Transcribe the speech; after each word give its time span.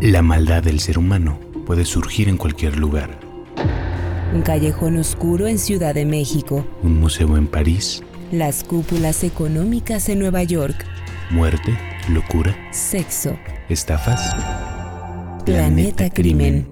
La 0.00 0.22
maldad 0.22 0.62
del 0.62 0.78
ser 0.78 0.96
humano 0.96 1.40
puede 1.66 1.84
surgir 1.84 2.28
en 2.28 2.36
cualquier 2.36 2.78
lugar. 2.78 3.18
Un 4.32 4.42
callejón 4.42 4.96
oscuro 4.96 5.48
en 5.48 5.58
Ciudad 5.58 5.92
de 5.92 6.04
México. 6.04 6.64
Un 6.84 7.00
museo 7.00 7.36
en 7.36 7.48
París. 7.48 8.04
Las 8.30 8.62
cúpulas 8.62 9.24
económicas 9.24 10.08
en 10.08 10.20
Nueva 10.20 10.44
York. 10.44 10.86
Muerte, 11.30 11.76
locura. 12.10 12.56
Sexo. 12.70 13.36
Estafas. 13.68 14.36
Planeta, 15.44 16.10
Crimen. 16.10 16.70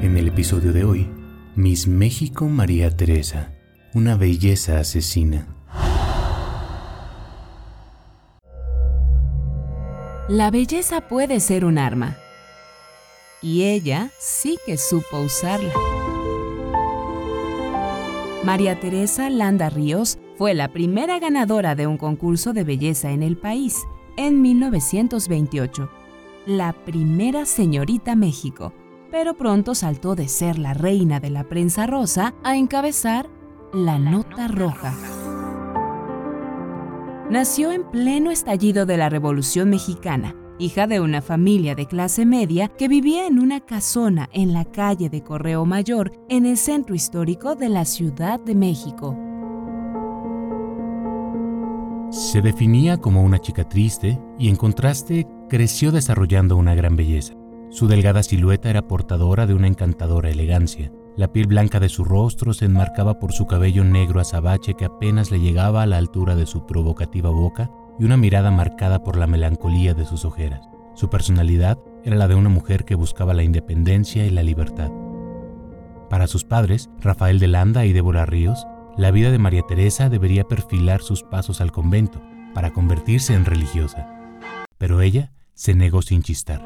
En 0.00 0.16
el 0.16 0.28
episodio 0.28 0.72
de 0.72 0.84
hoy, 0.84 1.06
Miss 1.54 1.86
México 1.86 2.48
María 2.48 2.96
Teresa, 2.96 3.52
una 3.92 4.16
belleza 4.16 4.78
asesina. 4.80 5.57
La 10.28 10.50
belleza 10.50 11.00
puede 11.00 11.40
ser 11.40 11.64
un 11.64 11.78
arma. 11.78 12.18
Y 13.40 13.62
ella 13.62 14.10
sí 14.18 14.58
que 14.66 14.76
supo 14.76 15.20
usarla. 15.20 15.72
María 18.44 18.78
Teresa 18.78 19.30
Landa 19.30 19.70
Ríos 19.70 20.18
fue 20.36 20.52
la 20.52 20.68
primera 20.68 21.18
ganadora 21.18 21.74
de 21.74 21.86
un 21.86 21.96
concurso 21.96 22.52
de 22.52 22.62
belleza 22.62 23.10
en 23.10 23.22
el 23.22 23.38
país 23.38 23.86
en 24.18 24.42
1928, 24.42 25.88
la 26.44 26.74
primera 26.74 27.46
señorita 27.46 28.14
México, 28.14 28.74
pero 29.10 29.34
pronto 29.34 29.74
saltó 29.74 30.14
de 30.14 30.28
ser 30.28 30.58
la 30.58 30.74
reina 30.74 31.20
de 31.20 31.30
la 31.30 31.44
prensa 31.44 31.86
rosa 31.86 32.34
a 32.44 32.54
encabezar 32.54 33.30
la 33.72 33.98
nota 33.98 34.46
roja. 34.46 34.94
Nació 37.30 37.72
en 37.72 37.82
pleno 37.90 38.30
estallido 38.30 38.86
de 38.86 38.96
la 38.96 39.10
Revolución 39.10 39.68
Mexicana, 39.68 40.34
hija 40.58 40.86
de 40.86 40.98
una 41.00 41.20
familia 41.20 41.74
de 41.74 41.84
clase 41.84 42.24
media 42.24 42.68
que 42.68 42.88
vivía 42.88 43.26
en 43.26 43.38
una 43.38 43.60
casona 43.60 44.30
en 44.32 44.54
la 44.54 44.64
calle 44.64 45.10
de 45.10 45.22
Correo 45.22 45.66
Mayor, 45.66 46.10
en 46.30 46.46
el 46.46 46.56
centro 46.56 46.94
histórico 46.94 47.54
de 47.54 47.68
la 47.68 47.84
Ciudad 47.84 48.40
de 48.40 48.54
México. 48.54 49.14
Se 52.10 52.40
definía 52.40 52.96
como 52.96 53.22
una 53.22 53.38
chica 53.40 53.68
triste 53.68 54.18
y 54.38 54.48
en 54.48 54.56
contraste 54.56 55.26
creció 55.50 55.92
desarrollando 55.92 56.56
una 56.56 56.74
gran 56.74 56.96
belleza. 56.96 57.34
Su 57.68 57.88
delgada 57.88 58.22
silueta 58.22 58.70
era 58.70 58.88
portadora 58.88 59.46
de 59.46 59.52
una 59.52 59.66
encantadora 59.66 60.30
elegancia. 60.30 60.90
La 61.18 61.32
piel 61.32 61.48
blanca 61.48 61.80
de 61.80 61.88
su 61.88 62.04
rostro 62.04 62.54
se 62.54 62.66
enmarcaba 62.66 63.18
por 63.18 63.32
su 63.32 63.48
cabello 63.48 63.82
negro 63.82 64.20
azabache 64.20 64.74
que 64.74 64.84
apenas 64.84 65.32
le 65.32 65.40
llegaba 65.40 65.82
a 65.82 65.86
la 65.86 65.96
altura 65.96 66.36
de 66.36 66.46
su 66.46 66.64
provocativa 66.64 67.28
boca 67.28 67.72
y 67.98 68.04
una 68.04 68.16
mirada 68.16 68.52
marcada 68.52 69.02
por 69.02 69.16
la 69.16 69.26
melancolía 69.26 69.94
de 69.94 70.04
sus 70.04 70.24
ojeras. 70.24 70.68
Su 70.94 71.10
personalidad 71.10 71.76
era 72.04 72.14
la 72.14 72.28
de 72.28 72.36
una 72.36 72.50
mujer 72.50 72.84
que 72.84 72.94
buscaba 72.94 73.34
la 73.34 73.42
independencia 73.42 74.26
y 74.26 74.30
la 74.30 74.44
libertad. 74.44 74.92
Para 76.08 76.28
sus 76.28 76.44
padres, 76.44 76.88
Rafael 77.00 77.40
de 77.40 77.48
Landa 77.48 77.84
y 77.84 77.92
Débora 77.92 78.24
Ríos, 78.24 78.64
la 78.96 79.10
vida 79.10 79.32
de 79.32 79.40
María 79.40 79.62
Teresa 79.66 80.08
debería 80.08 80.44
perfilar 80.44 81.02
sus 81.02 81.24
pasos 81.24 81.60
al 81.60 81.72
convento 81.72 82.22
para 82.54 82.72
convertirse 82.72 83.34
en 83.34 83.44
religiosa. 83.44 84.08
Pero 84.78 85.00
ella 85.00 85.32
se 85.54 85.74
negó 85.74 86.00
sin 86.00 86.22
chistar. 86.22 86.64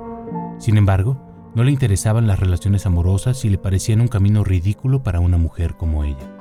Sin 0.58 0.76
embargo, 0.76 1.31
no 1.54 1.64
le 1.64 1.70
interesaban 1.70 2.26
las 2.26 2.40
relaciones 2.40 2.86
amorosas 2.86 3.44
y 3.44 3.50
le 3.50 3.58
parecían 3.58 4.00
un 4.00 4.08
camino 4.08 4.44
ridículo 4.44 5.02
para 5.02 5.20
una 5.20 5.38
mujer 5.38 5.74
como 5.76 6.04
ella. 6.04 6.38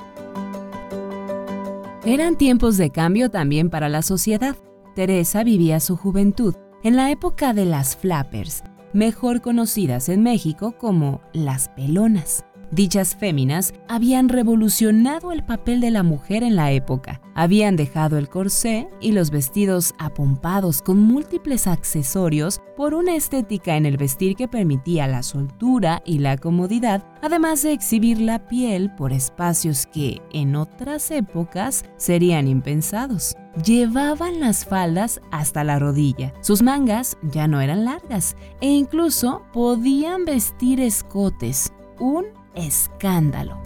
Eran 2.06 2.36
tiempos 2.36 2.78
de 2.78 2.90
cambio 2.90 3.30
también 3.30 3.70
para 3.70 3.90
la 3.90 4.02
sociedad. 4.02 4.56
Teresa 4.96 5.44
vivía 5.44 5.80
su 5.80 5.96
juventud 5.96 6.56
en 6.84 6.96
la 6.96 7.12
época 7.12 7.54
de 7.54 7.66
las 7.66 7.96
flappers, 7.96 8.64
mejor 8.94 9.42
conocidas 9.42 10.10
en 10.10 10.24
México 10.24 10.76
como 10.78 11.22
las 11.32 11.70
pelonas. 11.70 12.44
Dichas 12.72 13.18
féminas 13.18 13.74
habían 13.90 14.30
revolucionado 14.30 15.34
el 15.34 15.44
papel 15.44 15.82
de 15.82 15.92
la 15.92 16.04
mujer 16.04 16.42
en 16.42 16.56
la 16.56 16.72
época. 16.72 17.22
Habían 17.36 17.76
dejado 17.76 18.18
el 18.18 18.30
corsé 18.30 18.88
y 19.02 19.12
los 19.12 19.30
vestidos 19.30 19.94
apompados 20.00 20.82
con 20.82 21.02
múltiples 21.02 21.68
accesorios 21.68 22.62
por 22.78 22.94
una 22.94 23.16
estética 23.16 23.76
en 23.76 23.86
el 23.86 23.98
vestir 23.98 24.38
que 24.38 24.48
permitía 24.48 25.06
la 25.08 25.22
soltura 25.22 26.02
y 26.06 26.20
la 26.20 26.38
comodidad, 26.38 27.04
además 27.22 27.62
de 27.62 27.74
exhibir 27.74 28.22
la 28.22 28.48
piel 28.48 28.90
por 28.96 29.12
espacios 29.12 29.86
que 29.86 30.22
en 30.32 30.56
otras 30.56 31.12
épocas 31.12 31.84
serían 31.98 32.48
impensados. 32.48 33.36
Llevaban 33.66 34.40
las 34.40 34.64
faldas 34.64 35.20
hasta 35.30 35.66
la 35.66 35.78
rodilla, 35.78 36.34
sus 36.40 36.62
mangas 36.62 37.18
ya 37.22 37.50
no 37.50 37.60
eran 37.60 37.84
largas 37.84 38.38
e 38.62 38.70
incluso 38.70 39.42
podían 39.52 40.24
vestir 40.24 40.80
escotes, 40.80 41.74
un 42.00 42.41
escándalo. 42.56 43.62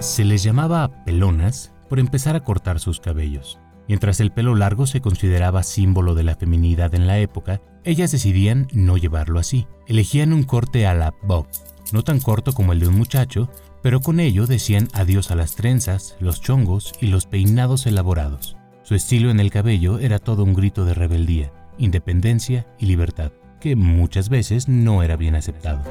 Se 0.00 0.24
les 0.24 0.42
llamaba 0.42 1.04
pelonas 1.04 1.72
por 1.88 1.98
empezar 1.98 2.36
a 2.36 2.40
cortar 2.40 2.80
sus 2.80 3.00
cabellos. 3.00 3.58
Mientras 3.88 4.20
el 4.20 4.30
pelo 4.30 4.54
largo 4.54 4.86
se 4.86 5.00
consideraba 5.00 5.62
símbolo 5.62 6.14
de 6.14 6.22
la 6.22 6.36
feminidad 6.36 6.94
en 6.94 7.06
la 7.06 7.18
época, 7.18 7.60
ellas 7.84 8.12
decidían 8.12 8.68
no 8.72 8.96
llevarlo 8.96 9.40
así. 9.40 9.66
Elegían 9.88 10.32
un 10.32 10.44
corte 10.44 10.86
a 10.86 10.94
la 10.94 11.12
bob, 11.22 11.46
no 11.92 12.02
tan 12.02 12.20
corto 12.20 12.52
como 12.52 12.72
el 12.72 12.80
de 12.80 12.88
un 12.88 12.96
muchacho, 12.96 13.50
pero 13.82 14.00
con 14.00 14.20
ello 14.20 14.46
decían 14.46 14.88
adiós 14.92 15.30
a 15.30 15.34
las 15.34 15.56
trenzas, 15.56 16.16
los 16.20 16.40
chongos 16.40 16.92
y 17.00 17.08
los 17.08 17.26
peinados 17.26 17.86
elaborados. 17.86 18.56
Su 18.82 18.94
estilo 18.94 19.30
en 19.30 19.40
el 19.40 19.50
cabello 19.50 19.98
era 19.98 20.18
todo 20.18 20.44
un 20.44 20.54
grito 20.54 20.84
de 20.84 20.94
rebeldía, 20.94 21.52
independencia 21.78 22.66
y 22.78 22.86
libertad, 22.86 23.32
que 23.60 23.76
muchas 23.76 24.28
veces 24.28 24.68
no 24.68 25.02
era 25.02 25.16
bien 25.16 25.34
aceptado. 25.34 25.82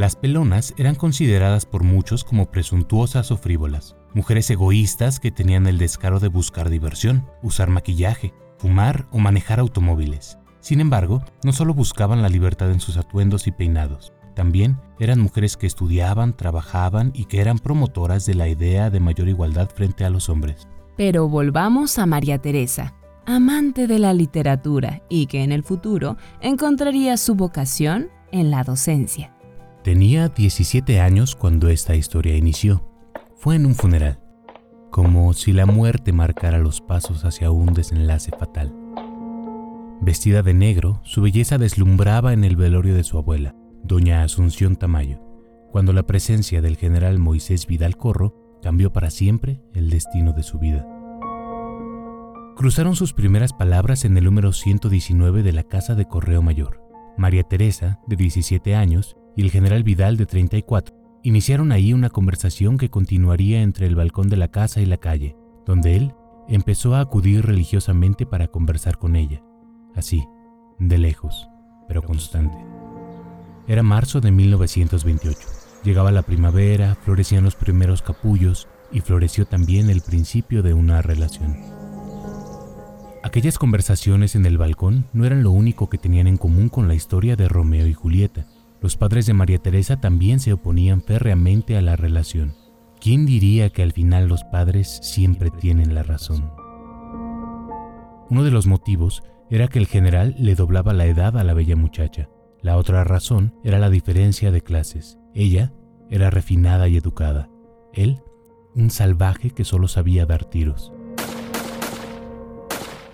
Las 0.00 0.16
pelonas 0.16 0.72
eran 0.78 0.94
consideradas 0.94 1.66
por 1.66 1.84
muchos 1.84 2.24
como 2.24 2.50
presuntuosas 2.50 3.30
o 3.32 3.36
frívolas, 3.36 3.96
mujeres 4.14 4.48
egoístas 4.48 5.20
que 5.20 5.30
tenían 5.30 5.66
el 5.66 5.76
descaro 5.76 6.20
de 6.20 6.28
buscar 6.28 6.70
diversión, 6.70 7.26
usar 7.42 7.68
maquillaje, 7.68 8.32
fumar 8.56 9.06
o 9.10 9.18
manejar 9.18 9.60
automóviles. 9.60 10.38
Sin 10.60 10.80
embargo, 10.80 11.22
no 11.44 11.52
solo 11.52 11.74
buscaban 11.74 12.22
la 12.22 12.30
libertad 12.30 12.70
en 12.70 12.80
sus 12.80 12.96
atuendos 12.96 13.46
y 13.46 13.52
peinados, 13.52 14.14
también 14.34 14.80
eran 14.98 15.20
mujeres 15.20 15.58
que 15.58 15.66
estudiaban, 15.66 16.34
trabajaban 16.34 17.10
y 17.14 17.26
que 17.26 17.42
eran 17.42 17.58
promotoras 17.58 18.24
de 18.24 18.32
la 18.32 18.48
idea 18.48 18.88
de 18.88 19.00
mayor 19.00 19.28
igualdad 19.28 19.68
frente 19.68 20.06
a 20.06 20.10
los 20.10 20.30
hombres. 20.30 20.66
Pero 20.96 21.28
volvamos 21.28 21.98
a 21.98 22.06
María 22.06 22.38
Teresa, 22.38 22.94
amante 23.26 23.86
de 23.86 23.98
la 23.98 24.14
literatura 24.14 25.02
y 25.10 25.26
que 25.26 25.42
en 25.42 25.52
el 25.52 25.62
futuro 25.62 26.16
encontraría 26.40 27.18
su 27.18 27.34
vocación 27.34 28.08
en 28.32 28.50
la 28.50 28.64
docencia. 28.64 29.36
Tenía 29.82 30.28
17 30.28 31.00
años 31.00 31.34
cuando 31.34 31.70
esta 31.70 31.94
historia 31.94 32.36
inició. 32.36 32.84
Fue 33.36 33.56
en 33.56 33.64
un 33.64 33.74
funeral, 33.74 34.20
como 34.90 35.32
si 35.32 35.54
la 35.54 35.64
muerte 35.64 36.12
marcara 36.12 36.58
los 36.58 36.82
pasos 36.82 37.24
hacia 37.24 37.50
un 37.50 37.72
desenlace 37.72 38.30
fatal. 38.38 38.74
Vestida 40.02 40.42
de 40.42 40.52
negro, 40.52 41.00
su 41.02 41.22
belleza 41.22 41.56
deslumbraba 41.56 42.34
en 42.34 42.44
el 42.44 42.56
velorio 42.56 42.94
de 42.94 43.04
su 43.04 43.16
abuela, 43.16 43.54
doña 43.82 44.22
Asunción 44.22 44.76
Tamayo, 44.76 45.18
cuando 45.72 45.94
la 45.94 46.02
presencia 46.02 46.60
del 46.60 46.76
general 46.76 47.18
Moisés 47.18 47.66
Vidal 47.66 47.96
Corro 47.96 48.58
cambió 48.62 48.92
para 48.92 49.08
siempre 49.08 49.62
el 49.72 49.88
destino 49.88 50.34
de 50.34 50.42
su 50.42 50.58
vida. 50.58 50.86
Cruzaron 52.54 52.96
sus 52.96 53.14
primeras 53.14 53.54
palabras 53.54 54.04
en 54.04 54.18
el 54.18 54.24
número 54.24 54.52
119 54.52 55.42
de 55.42 55.52
la 55.54 55.62
Casa 55.62 55.94
de 55.94 56.04
Correo 56.04 56.42
Mayor. 56.42 56.82
María 57.16 57.42
Teresa, 57.42 58.00
de 58.06 58.16
17 58.16 58.74
años, 58.74 59.16
y 59.36 59.42
el 59.42 59.50
general 59.50 59.82
Vidal 59.82 60.16
de 60.16 60.26
34 60.26 61.20
iniciaron 61.22 61.72
ahí 61.72 61.92
una 61.92 62.10
conversación 62.10 62.78
que 62.78 62.90
continuaría 62.90 63.62
entre 63.62 63.86
el 63.86 63.96
balcón 63.96 64.28
de 64.28 64.36
la 64.36 64.48
casa 64.48 64.80
y 64.80 64.86
la 64.86 64.96
calle, 64.96 65.36
donde 65.66 65.96
él 65.96 66.14
empezó 66.48 66.94
a 66.94 67.00
acudir 67.00 67.44
religiosamente 67.44 68.26
para 68.26 68.48
conversar 68.48 68.98
con 68.98 69.16
ella, 69.16 69.42
así, 69.94 70.24
de 70.78 70.98
lejos, 70.98 71.48
pero 71.86 72.02
constante. 72.02 72.56
Era 73.68 73.82
marzo 73.82 74.20
de 74.20 74.32
1928. 74.32 75.38
Llegaba 75.84 76.10
la 76.10 76.22
primavera, 76.22 76.96
florecían 76.96 77.44
los 77.44 77.54
primeros 77.54 78.02
capullos 78.02 78.66
y 78.90 79.00
floreció 79.00 79.46
también 79.46 79.90
el 79.90 80.00
principio 80.00 80.62
de 80.62 80.74
una 80.74 81.02
relación. 81.02 81.56
Aquellas 83.22 83.58
conversaciones 83.58 84.34
en 84.34 84.46
el 84.46 84.58
balcón 84.58 85.06
no 85.12 85.24
eran 85.24 85.42
lo 85.42 85.50
único 85.50 85.88
que 85.88 85.98
tenían 85.98 86.26
en 86.26 86.36
común 86.36 86.68
con 86.68 86.88
la 86.88 86.94
historia 86.94 87.36
de 87.36 87.48
Romeo 87.48 87.86
y 87.86 87.92
Julieta. 87.92 88.46
Los 88.82 88.96
padres 88.96 89.26
de 89.26 89.34
María 89.34 89.58
Teresa 89.58 90.00
también 90.00 90.40
se 90.40 90.54
oponían 90.54 91.02
férreamente 91.02 91.76
a 91.76 91.82
la 91.82 91.96
relación. 91.96 92.54
¿Quién 92.98 93.26
diría 93.26 93.70
que 93.70 93.82
al 93.82 93.92
final 93.92 94.26
los 94.26 94.44
padres 94.44 95.00
siempre 95.02 95.50
tienen 95.50 95.94
la 95.94 96.02
razón? 96.02 96.50
Uno 98.30 98.42
de 98.42 98.50
los 98.50 98.66
motivos 98.66 99.22
era 99.50 99.68
que 99.68 99.78
el 99.78 99.86
general 99.86 100.34
le 100.38 100.54
doblaba 100.54 100.94
la 100.94 101.06
edad 101.06 101.36
a 101.36 101.44
la 101.44 101.52
bella 101.52 101.76
muchacha. 101.76 102.30
La 102.62 102.76
otra 102.76 103.04
razón 103.04 103.54
era 103.64 103.78
la 103.78 103.90
diferencia 103.90 104.50
de 104.50 104.62
clases. 104.62 105.18
Ella 105.34 105.72
era 106.08 106.30
refinada 106.30 106.88
y 106.88 106.96
educada. 106.96 107.50
Él, 107.92 108.22
un 108.74 108.90
salvaje 108.90 109.50
que 109.50 109.64
solo 109.64 109.88
sabía 109.88 110.24
dar 110.24 110.44
tiros. 110.44 110.92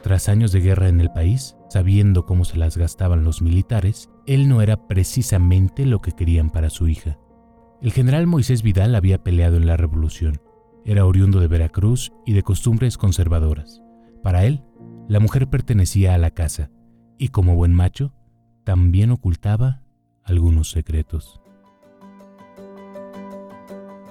Tras 0.03 0.29
años 0.29 0.53
de 0.53 0.61
guerra 0.61 0.89
en 0.89 1.01
el 1.01 1.11
país, 1.11 1.57
sabiendo 1.69 2.27
cómo 2.27 2.45
se 2.45 2.57
las 2.57 2.77
gastaban 2.77 3.25
los 3.25 3.43
militares, 3.43 4.11
él 4.27 4.49
no 4.49 4.61
era 4.63 4.87
precisamente 4.87 5.87
lo 5.87 6.01
que 6.01 6.13
querían 6.13 6.51
para 6.51 6.71
su 6.71 6.89
hija. 6.89 7.19
El 7.81 7.93
general 7.93 8.27
Moisés 8.27 8.63
Vidal 8.63 8.95
había 8.95 9.23
peleado 9.23 9.57
en 9.57 9.67
la 9.67 9.77
revolución. 9.77 10.41
Era 10.85 11.05
oriundo 11.05 11.41
de 11.41 11.49
Veracruz 11.49 12.13
y 12.25 12.33
de 12.33 12.43
costumbres 12.43 12.99
conservadoras. 12.99 13.83
Para 14.23 14.45
él, 14.45 14.65
la 15.09 15.21
mujer 15.21 15.49
pertenecía 15.49 16.15
a 16.15 16.19
la 16.19 16.31
casa 16.31 16.71
y 17.19 17.29
como 17.29 17.55
buen 17.55 17.73
macho, 17.73 18.13
también 18.65 19.11
ocultaba 19.11 19.83
algunos 20.25 20.71
secretos. 20.71 21.41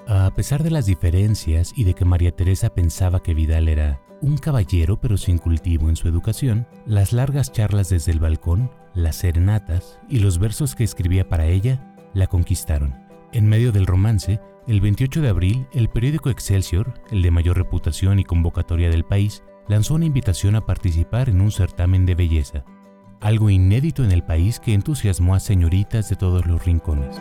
A 0.08 0.32
pesar 0.34 0.62
de 0.62 0.70
las 0.70 0.86
diferencias 0.86 1.72
y 1.76 1.84
de 1.84 1.94
que 1.94 2.04
María 2.04 2.30
Teresa 2.30 2.70
pensaba 2.70 3.22
que 3.22 3.34
Vidal 3.34 3.68
era 3.68 4.00
un 4.20 4.38
caballero 4.38 5.00
pero 5.00 5.16
sin 5.16 5.38
cultivo 5.38 5.88
en 5.88 5.96
su 5.96 6.08
educación, 6.08 6.66
las 6.86 7.12
largas 7.12 7.52
charlas 7.52 7.88
desde 7.88 8.12
el 8.12 8.20
balcón, 8.20 8.70
las 8.94 9.16
serenatas 9.16 9.98
y 10.08 10.20
los 10.20 10.38
versos 10.38 10.74
que 10.74 10.84
escribía 10.84 11.28
para 11.28 11.46
ella 11.46 11.94
la 12.14 12.26
conquistaron. 12.26 12.94
En 13.32 13.48
medio 13.48 13.72
del 13.72 13.86
romance, 13.86 14.40
el 14.66 14.80
28 14.80 15.20
de 15.20 15.28
abril, 15.28 15.66
el 15.72 15.88
periódico 15.88 16.30
Excelsior, 16.30 16.94
el 17.10 17.22
de 17.22 17.30
mayor 17.30 17.56
reputación 17.56 18.18
y 18.18 18.24
convocatoria 18.24 18.90
del 18.90 19.04
país, 19.04 19.42
lanzó 19.68 19.94
una 19.94 20.06
invitación 20.06 20.56
a 20.56 20.64
participar 20.64 21.28
en 21.28 21.40
un 21.40 21.52
certamen 21.52 22.06
de 22.06 22.14
belleza, 22.14 22.64
algo 23.20 23.50
inédito 23.50 24.04
en 24.04 24.12
el 24.12 24.22
país 24.22 24.60
que 24.60 24.74
entusiasmó 24.74 25.34
a 25.34 25.40
señoritas 25.40 26.08
de 26.08 26.16
todos 26.16 26.46
los 26.46 26.64
rincones. 26.64 27.20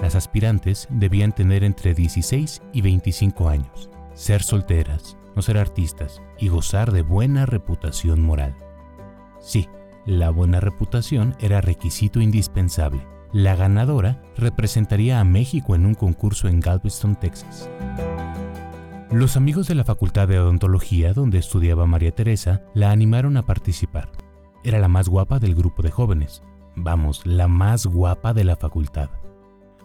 Las 0.00 0.14
aspirantes 0.14 0.88
debían 0.90 1.32
tener 1.32 1.64
entre 1.64 1.94
16 1.94 2.62
y 2.72 2.80
25 2.80 3.48
años, 3.48 3.90
ser 4.14 4.42
solteras, 4.42 5.16
no 5.34 5.42
ser 5.42 5.58
artistas 5.58 6.22
y 6.38 6.48
gozar 6.48 6.92
de 6.92 7.02
buena 7.02 7.46
reputación 7.46 8.20
moral. 8.22 8.54
Sí, 9.40 9.68
la 10.06 10.30
buena 10.30 10.60
reputación 10.60 11.34
era 11.40 11.60
requisito 11.60 12.20
indispensable. 12.20 13.06
La 13.32 13.56
ganadora 13.56 14.22
representaría 14.36 15.20
a 15.20 15.24
México 15.24 15.74
en 15.74 15.86
un 15.86 15.94
concurso 15.94 16.48
en 16.48 16.60
Galveston, 16.60 17.16
Texas. 17.16 17.70
Los 19.10 19.36
amigos 19.36 19.68
de 19.68 19.74
la 19.74 19.84
Facultad 19.84 20.26
de 20.26 20.38
Odontología, 20.38 21.12
donde 21.12 21.38
estudiaba 21.38 21.86
María 21.86 22.12
Teresa, 22.12 22.62
la 22.74 22.90
animaron 22.90 23.36
a 23.36 23.42
participar. 23.42 24.10
Era 24.64 24.78
la 24.78 24.88
más 24.88 25.08
guapa 25.08 25.38
del 25.38 25.54
grupo 25.54 25.82
de 25.82 25.90
jóvenes. 25.90 26.42
Vamos, 26.76 27.26
la 27.26 27.48
más 27.48 27.86
guapa 27.86 28.32
de 28.32 28.44
la 28.44 28.56
facultad. 28.56 29.10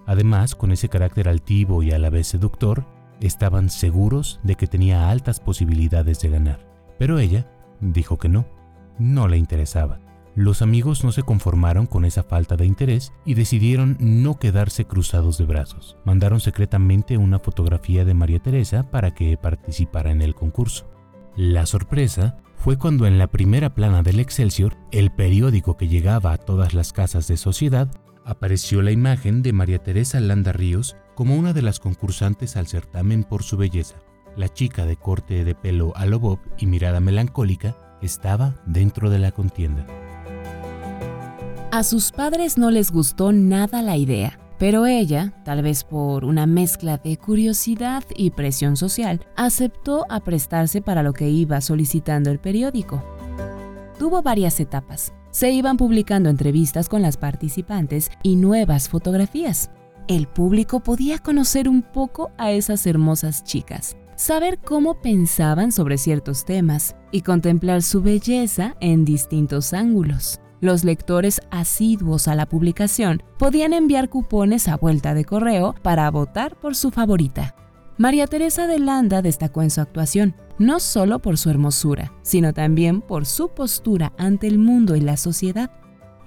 Además, 0.05 0.55
con 0.55 0.71
ese 0.71 0.87
carácter 0.87 1.27
altivo 1.27 1.83
y 1.83 1.91
a 1.91 1.99
la 1.99 2.09
vez 2.09 2.27
seductor, 2.27 2.85
Estaban 3.19 3.69
seguros 3.69 4.39
de 4.43 4.55
que 4.55 4.67
tenía 4.67 5.09
altas 5.09 5.39
posibilidades 5.39 6.19
de 6.19 6.29
ganar, 6.29 6.59
pero 6.99 7.19
ella 7.19 7.49
dijo 7.79 8.17
que 8.17 8.29
no, 8.29 8.45
no 8.99 9.27
le 9.27 9.37
interesaba. 9.37 9.99
Los 10.35 10.61
amigos 10.61 11.03
no 11.03 11.11
se 11.11 11.23
conformaron 11.23 11.87
con 11.87 12.05
esa 12.05 12.21
falta 12.21 12.55
de 12.57 12.67
interés 12.67 13.11
y 13.25 13.33
decidieron 13.33 13.97
no 13.99 14.37
quedarse 14.37 14.85
cruzados 14.85 15.39
de 15.39 15.45
brazos. 15.45 15.97
Mandaron 16.05 16.39
secretamente 16.39 17.17
una 17.17 17.39
fotografía 17.39 18.05
de 18.05 18.13
María 18.13 18.37
Teresa 18.37 18.83
para 18.83 19.15
que 19.15 19.35
participara 19.35 20.11
en 20.11 20.21
el 20.21 20.35
concurso. 20.35 20.87
La 21.35 21.65
sorpresa 21.65 22.37
fue 22.55 22.77
cuando 22.77 23.07
en 23.07 23.17
la 23.17 23.27
primera 23.27 23.73
plana 23.73 24.03
del 24.03 24.19
Excelsior, 24.19 24.77
el 24.91 25.11
periódico 25.11 25.75
que 25.75 25.87
llegaba 25.87 26.33
a 26.33 26.37
todas 26.37 26.75
las 26.75 26.93
casas 26.93 27.27
de 27.27 27.37
sociedad, 27.37 27.89
apareció 28.23 28.83
la 28.83 28.91
imagen 28.91 29.41
de 29.41 29.53
María 29.53 29.79
Teresa 29.79 30.19
Landa 30.19 30.51
Ríos 30.51 30.97
como 31.17 31.35
una 31.35 31.51
de 31.51 31.63
las 31.63 31.79
concursantes 31.79 32.55
al 32.57 32.67
certamen 32.67 33.23
por 33.23 33.41
su 33.41 33.57
belleza. 33.57 33.95
La 34.35 34.49
chica 34.49 34.85
de 34.85 34.97
corte 34.97 35.43
de 35.43 35.55
pelo 35.55 35.91
a 35.95 36.05
lo 36.05 36.19
bob 36.19 36.37
y 36.59 36.67
mirada 36.67 36.99
melancólica 36.99 37.75
estaba 38.03 38.61
dentro 38.67 39.09
de 39.09 39.17
la 39.17 39.31
contienda. 39.31 39.87
A 41.71 41.81
sus 41.81 42.11
padres 42.11 42.59
no 42.59 42.69
les 42.69 42.91
gustó 42.91 43.31
nada 43.31 43.81
la 43.81 43.97
idea, 43.97 44.39
pero 44.59 44.85
ella, 44.85 45.33
tal 45.43 45.63
vez 45.63 45.83
por 45.83 46.23
una 46.23 46.45
mezcla 46.45 46.99
de 46.99 47.17
curiosidad 47.17 48.03
y 48.15 48.29
presión 48.29 48.77
social, 48.77 49.25
aceptó 49.35 50.05
a 50.09 50.19
prestarse 50.19 50.83
para 50.83 51.01
lo 51.01 51.13
que 51.13 51.31
iba 51.31 51.61
solicitando 51.61 52.29
el 52.29 52.37
periódico. 52.37 53.03
Tuvo 53.97 54.21
varias 54.21 54.59
etapas 54.59 55.13
se 55.37 55.51
iban 55.51 55.77
publicando 55.77 56.31
entrevistas 56.31 56.89
con 56.89 57.03
las 57.03 57.15
participantes 57.15 58.09
y 58.23 58.37
nuevas 58.37 58.89
fotografías. 58.89 59.69
El 60.07 60.27
público 60.27 60.79
podía 60.79 61.19
conocer 61.19 61.67
un 61.67 61.81
poco 61.81 62.31
a 62.37 62.51
esas 62.51 62.87
hermosas 62.87 63.43
chicas, 63.43 63.97
saber 64.15 64.57
cómo 64.57 65.01
pensaban 65.01 65.73
sobre 65.73 65.97
ciertos 65.97 66.45
temas 66.45 66.95
y 67.11 67.23
contemplar 67.23 67.83
su 67.83 68.01
belleza 68.01 68.77
en 68.79 69.03
distintos 69.03 69.73
ángulos. 69.73 70.39
Los 70.61 70.85
lectores 70.85 71.41
asiduos 71.51 72.29
a 72.29 72.35
la 72.35 72.47
publicación 72.47 73.21
podían 73.37 73.73
enviar 73.73 74.09
cupones 74.09 74.69
a 74.69 74.77
vuelta 74.77 75.13
de 75.13 75.25
correo 75.25 75.75
para 75.83 76.09
votar 76.09 76.57
por 76.57 76.77
su 76.77 76.89
favorita. 76.89 77.53
María 77.97 78.27
Teresa 78.27 78.65
de 78.65 78.79
Landa 78.79 79.21
destacó 79.21 79.61
en 79.61 79.71
su 79.71 79.81
actuación, 79.81 80.35
no 80.57 80.79
solo 80.79 81.19
por 81.19 81.37
su 81.37 81.49
hermosura, 81.49 82.13
sino 82.21 82.53
también 82.53 83.01
por 83.01 83.25
su 83.25 83.49
postura 83.49 84.13
ante 84.17 84.47
el 84.47 84.57
mundo 84.57 84.95
y 84.95 85.01
la 85.01 85.17
sociedad. 85.17 85.69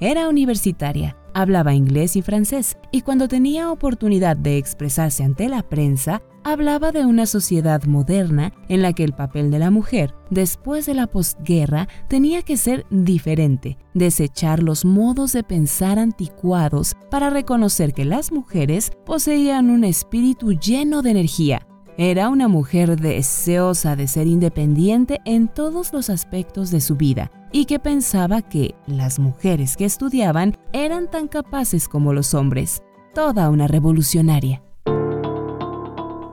Era 0.01 0.29
universitaria, 0.29 1.17
hablaba 1.35 1.75
inglés 1.75 2.17
y 2.17 2.23
francés, 2.23 2.77
y 2.91 3.03
cuando 3.03 3.29
tenía 3.29 3.71
oportunidad 3.71 4.37
de 4.37 4.59
expresarse 4.59 5.25
ante 5.25 5.49
la 5.49 5.63
prensa, 5.63 6.23
hablaba 6.45 6.93
de 6.93 7.05
una 7.05 7.27
sociedad 7.27 7.85
moderna 7.85 8.53
en 8.69 8.83
la 8.83 8.93
que 8.93 9.05
el 9.05 9.13
papel 9.13 9.51
de 9.51 9.59
la 9.59 9.71
mujer, 9.71 10.15
después 10.31 10.87
de 10.87 10.95
la 10.95 11.07
posguerra, 11.07 11.89
tenía 12.09 12.43
que 12.43 12.57
ser 12.57 12.87
diferente, 12.91 13.79
desechar 13.95 14.63
los 14.63 14.85
modos 14.85 15.33
de 15.33 15.43
pensar 15.43 15.99
anticuados 15.99 16.95
para 17.11 17.31
reconocer 17.31 17.93
que 17.93 18.05
las 18.05 18.33
mujeres 18.33 18.93
poseían 19.05 19.71
un 19.71 19.85
espíritu 19.85 20.53
lleno 20.53 21.03
de 21.03 21.11
energía. 21.11 21.67
Era 21.99 22.31
una 22.31 22.49
mujer 22.49 22.99
deseosa 22.99 23.95
de 23.95 24.09
ser 24.09 24.27
independiente 24.27 25.21
en 25.27 25.49
todos 25.49 25.93
los 25.93 26.09
aspectos 26.09 26.71
de 26.71 26.81
su 26.81 26.97
vida 26.97 27.31
y 27.53 27.65
que 27.65 27.79
pensaba 27.79 28.43
que 28.43 28.75
las 28.87 29.19
mujeres 29.19 29.77
que 29.77 29.85
estudiaban 29.85 30.57
eran 30.73 31.11
tan 31.11 31.29
capaces 31.29 31.89
como 31.89 32.13
los 32.13 32.35
hombres. 32.35 32.83
Toda 33.15 33.51
una 33.51 33.67
revolucionaria. 33.67 34.63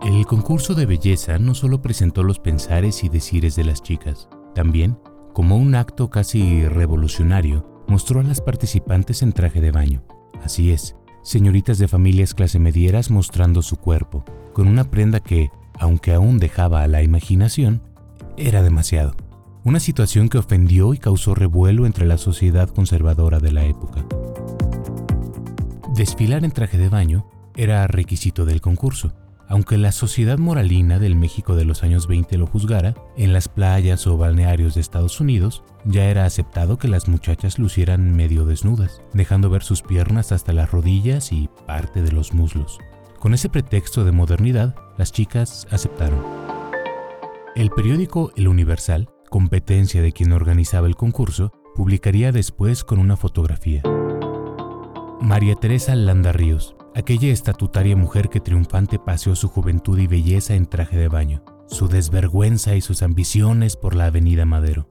El 0.04 0.26
concurso 0.26 0.74
de 0.74 0.86
belleza 0.86 1.38
no 1.38 1.54
solo 1.54 1.82
presentó 1.82 2.24
los 2.24 2.40
pensares 2.40 3.04
y 3.04 3.10
decires 3.10 3.56
de 3.56 3.66
las 3.66 3.82
chicas, 3.82 4.30
también, 4.56 4.98
como 5.34 5.58
un 5.58 5.76
acto 5.76 6.10
casi 6.10 6.66
revolucionario, 6.66 7.84
mostró 7.88 8.22
a 8.22 8.24
las 8.24 8.40
participantes 8.40 9.22
en 9.22 9.34
traje 9.34 9.60
de 9.60 9.72
baño. 9.72 10.04
Así 10.44 10.72
es, 10.72 10.96
señoritas 11.24 11.78
de 11.78 11.88
familias 11.88 12.34
clase 12.34 12.58
medieras 12.58 13.12
mostrando 13.12 13.62
su 13.62 13.76
cuerpo, 13.76 14.24
con 14.54 14.68
una 14.68 14.86
prenda 14.86 15.20
que, 15.20 15.50
aunque 15.78 16.14
aún 16.14 16.38
dejaba 16.38 16.84
a 16.84 16.88
la 16.88 17.04
imaginación, 17.04 17.82
era 18.38 18.64
demasiado. 18.64 19.16
Una 19.68 19.82
situación 19.82 20.30
que 20.30 20.38
ofendió 20.38 20.94
y 20.94 20.98
causó 20.98 21.36
revuelo 21.36 21.86
entre 21.86 22.06
la 22.06 22.18
sociedad 22.18 22.70
conservadora 22.70 23.40
de 23.40 23.52
la 23.52 23.66
época. 23.66 24.06
Desfilar 25.94 26.46
en 26.46 26.52
traje 26.52 26.78
de 26.78 26.88
baño 26.88 27.30
era 27.54 27.86
requisito 27.86 28.46
del 28.46 28.62
concurso, 28.62 29.12
aunque 29.50 29.78
la 29.78 29.92
sociedad 29.92 30.38
moralina 30.38 31.00
del 31.00 31.18
México 31.18 31.58
de 31.58 31.66
los 31.66 31.84
años 31.84 32.08
20 32.08 32.38
lo 32.38 32.48
juzgara, 32.48 32.96
en 33.18 33.34
las 33.34 33.50
playas 33.50 34.08
o 34.08 34.16
balnearios 34.16 34.74
de 34.76 34.80
Estados 34.80 35.20
Unidos 35.20 35.64
ya 35.84 36.06
era 36.06 36.24
aceptado 36.24 36.78
que 36.78 36.88
las 36.88 37.10
muchachas 37.10 37.60
lucieran 37.60 38.16
medio 38.16 38.46
desnudas, 38.46 39.02
dejando 39.14 39.50
ver 39.50 39.64
sus 39.64 39.82
piernas 39.82 40.32
hasta 40.32 40.54
las 40.54 40.72
rodillas 40.72 41.34
y 41.34 41.50
parte 41.66 42.02
de 42.02 42.14
los 42.14 42.34
muslos. 42.34 42.80
Con 43.20 43.34
ese 43.34 43.50
pretexto 43.50 44.06
de 44.06 44.14
modernidad, 44.14 44.76
las 44.98 45.12
chicas 45.12 45.68
aceptaron. 45.72 46.24
El 47.54 47.70
periódico 47.72 48.32
El 48.38 48.48
Universal, 48.48 49.10
competencia 49.28 50.02
de 50.02 50.12
quien 50.12 50.32
organizaba 50.32 50.88
el 50.88 50.96
concurso, 50.96 51.52
publicaría 51.76 52.32
después 52.32 52.84
con 52.84 53.00
una 53.00 53.18
fotografía. 53.18 53.84
María 55.22 55.56
Teresa 55.56 55.96
Landa 55.96 56.32
Ríos, 56.32 56.76
aquella 56.96 57.30
estatutaria 57.30 57.96
mujer 57.96 58.30
que 58.30 58.40
triunfante 58.40 59.00
paseó 59.00 59.36
su 59.36 59.50
juventud 59.50 59.98
y 60.00 60.08
belleza 60.08 60.56
en 60.56 60.66
traje 60.66 60.98
de 60.98 61.08
baño, 61.08 61.44
su 61.68 61.88
desvergüenza 61.88 62.76
y 62.76 62.82
sus 62.82 63.04
ambiciones 63.04 63.76
por 63.76 63.96
la 63.96 64.06
avenida 64.06 64.46
Madero. 64.46 64.90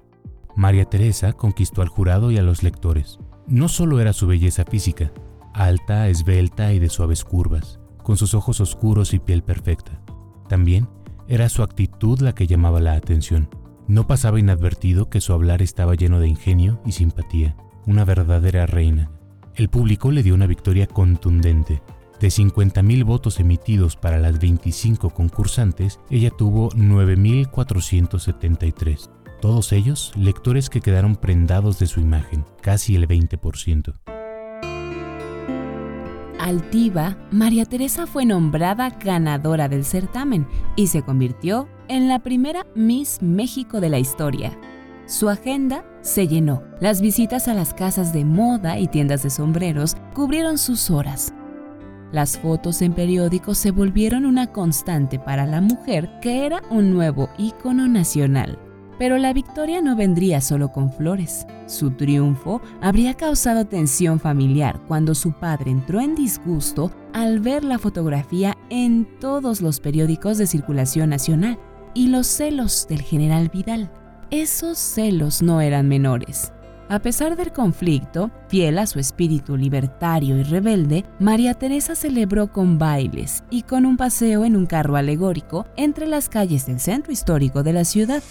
María 0.57 0.85
Teresa 0.87 1.33
conquistó 1.33 1.83
al 1.83 1.89
jurado 1.89 2.31
y 2.31 2.39
a 2.39 2.43
los 2.43 2.63
lectores. 2.63 3.19
No 3.47 3.69
solo 3.69 4.01
era 4.01 4.13
su 4.13 4.27
belleza 4.27 4.65
física, 4.65 5.13
alta, 5.53 6.09
esbelta 6.09 6.73
y 6.73 6.79
de 6.79 6.89
suaves 6.89 7.25
curvas, 7.25 7.79
con 8.03 8.17
sus 8.17 8.35
ojos 8.35 8.61
oscuros 8.61 9.15
y 9.15 9.19
piel 9.19 9.43
perfecta. 9.43 10.01
También 10.49 10.89
era 11.29 11.49
su 11.49 11.63
actitud 11.63 12.21
la 12.21 12.35
que 12.35 12.47
llamaba 12.47 12.81
la 12.81 12.95
atención. 12.95 13.49
No 13.89 14.07
pasaba 14.07 14.41
inadvertido 14.41 15.11
que 15.11 15.21
su 15.21 15.33
hablar 15.33 15.63
estaba 15.63 15.95
lleno 15.95 16.21
de 16.21 16.29
ingenio 16.29 16.81
y 16.85 16.93
simpatía, 16.93 17.57
una 17.87 18.05
verdadera 18.05 18.67
reina. 18.67 19.11
El 19.55 19.69
público 19.69 20.11
le 20.11 20.23
dio 20.23 20.35
una 20.35 20.47
victoria 20.47 20.87
contundente, 20.87 21.83
de 22.21 22.29
50.000 22.29 23.05
votos 23.05 23.41
emitidos 23.41 23.97
para 23.97 24.19
las 24.19 24.39
25 24.41 25.11
concursantes, 25.11 26.01
ella 26.11 26.31
tuvo 26.31 26.71
9.473. 26.71 29.11
Todos 29.41 29.73
ellos 29.73 30.13
lectores 30.17 30.71
que 30.71 30.81
quedaron 30.81 31.17
prendados 31.17 31.79
de 31.79 31.87
su 31.87 32.01
imagen, 32.01 32.47
casi 32.63 32.97
el 32.97 33.07
20%. 33.07 33.93
Altiva, 36.47 37.19
María 37.33 37.65
Teresa 37.65 38.07
fue 38.07 38.25
nombrada 38.25 38.91
ganadora 38.91 39.69
del 39.69 39.85
certamen 39.85 40.47
y 40.77 40.87
se 40.87 41.03
convirtió 41.03 41.69
en 41.89 42.07
la 42.07 42.21
primera 42.21 42.65
Miss 42.77 43.21
México 43.21 43.81
de 43.81 43.89
la 43.89 43.99
historia. 43.99 44.57
Su 45.07 45.29
agenda 45.29 45.85
se 46.03 46.29
llenó. 46.29 46.63
Las 46.81 47.01
visitas 47.01 47.49
a 47.49 47.55
las 47.55 47.75
casas 47.75 48.13
de 48.13 48.25
moda 48.25 48.79
y 48.79 48.87
tiendas 48.87 49.25
de 49.25 49.31
sombreros 49.31 49.97
cubrieron 50.15 50.57
sus 50.57 50.89
horas. 50.89 51.35
Las 52.13 52.39
fotos 52.39 52.81
en 52.81 52.93
periódicos 52.93 53.59
se 53.59 53.73
volvieron 53.73 54.25
una 54.25 54.53
constante 54.53 55.19
para 55.19 55.47
la 55.47 55.61
mujer 55.61 56.21
que 56.21 56.47
era 56.47 56.63
un 56.71 56.95
nuevo 56.95 57.29
ícono 57.39 57.89
nacional. 57.89 58.57
Pero 58.99 59.19
la 59.19 59.33
victoria 59.33 59.83
no 59.83 59.97
vendría 59.97 60.41
solo 60.41 60.73
con 60.73 60.93
flores. 60.93 61.47
Su 61.67 61.91
triunfo 61.91 62.61
habría 62.81 63.15
causado 63.15 63.67
tensión 63.67 64.21
familiar 64.21 64.81
cuando 64.89 65.15
su 65.15 65.33
padre 65.33 65.71
entró 65.71 66.01
en 66.01 66.15
disgusto 66.15 66.91
al 67.13 67.41
ver 67.41 67.65
la 67.65 67.79
fotografía 67.79 68.57
en 68.71 69.07
todos 69.21 69.61
los 69.61 69.81
periódicos 69.81 70.39
de 70.39 70.47
circulación 70.47 71.11
nacional 71.11 71.59
y 71.95 72.09
los 72.09 72.27
celos 72.27 72.87
del 72.89 73.03
general 73.03 73.49
Vidal. 73.49 73.91
Esos 74.31 74.79
celos 74.79 75.43
no 75.43 75.61
eran 75.61 75.89
menores. 75.89 76.53
A 76.89 77.01
pesar 77.01 77.37
del 77.37 77.53
conflicto, 77.53 78.31
fiel 78.49 78.79
a 78.79 78.87
su 78.87 79.01
espíritu 79.01 79.57
libertario 79.57 80.39
y 80.39 80.45
rebelde, 80.45 81.05
María 81.19 81.55
Teresa 81.55 81.97
celebró 81.97 82.53
con 82.53 82.79
bailes 82.79 83.43
y 83.51 83.63
con 83.63 83.87
un 83.87 83.97
paseo 83.97 84.45
en 84.45 84.55
un 84.55 84.67
carro 84.67 84.95
alegórico 84.95 85.67
entre 85.77 86.07
las 86.07 86.29
calles 86.29 86.67
del 86.67 86.79
centro 86.79 87.13
histórico 87.13 87.65
de 87.65 87.73
la 87.73 87.85
ciudad 87.85 88.23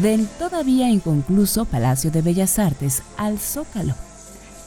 del 0.00 0.26
todavía 0.38 0.88
inconcluso 0.88 1.64
Palacio 1.64 2.10
de 2.10 2.22
Bellas 2.22 2.58
Artes 2.58 3.02
al 3.16 3.38
Zócalo. 3.38 3.94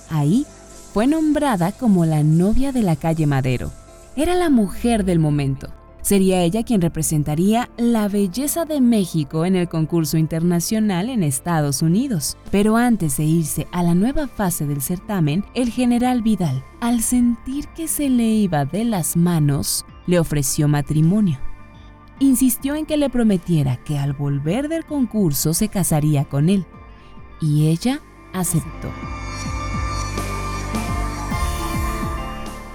Ahí 0.09 0.45
fue 0.93 1.07
nombrada 1.07 1.71
como 1.71 2.05
la 2.05 2.23
novia 2.23 2.71
de 2.71 2.81
la 2.81 2.95
calle 2.95 3.27
Madero. 3.27 3.71
Era 4.15 4.35
la 4.35 4.49
mujer 4.49 5.05
del 5.05 5.19
momento. 5.19 5.69
Sería 6.01 6.41
ella 6.41 6.63
quien 6.63 6.81
representaría 6.81 7.69
la 7.77 8.07
belleza 8.07 8.65
de 8.65 8.81
México 8.81 9.45
en 9.45 9.55
el 9.55 9.69
concurso 9.69 10.17
internacional 10.17 11.09
en 11.09 11.23
Estados 11.23 11.81
Unidos. 11.81 12.37
Pero 12.49 12.75
antes 12.75 13.17
de 13.17 13.23
irse 13.23 13.67
a 13.71 13.83
la 13.83 13.93
nueva 13.93 14.27
fase 14.27 14.65
del 14.65 14.81
certamen, 14.81 15.45
el 15.53 15.69
general 15.69 16.23
Vidal, 16.23 16.63
al 16.81 17.01
sentir 17.01 17.67
que 17.75 17.87
se 17.87 18.09
le 18.09 18.25
iba 18.25 18.65
de 18.65 18.83
las 18.83 19.15
manos, 19.15 19.85
le 20.07 20.19
ofreció 20.19 20.67
matrimonio 20.67 21.37
insistió 22.21 22.75
en 22.75 22.85
que 22.85 22.97
le 22.97 23.09
prometiera 23.09 23.77
que 23.77 23.97
al 23.97 24.13
volver 24.13 24.69
del 24.69 24.85
concurso 24.85 25.53
se 25.53 25.69
casaría 25.69 26.25
con 26.25 26.49
él, 26.49 26.65
y 27.41 27.67
ella 27.67 27.99
aceptó. 28.31 28.89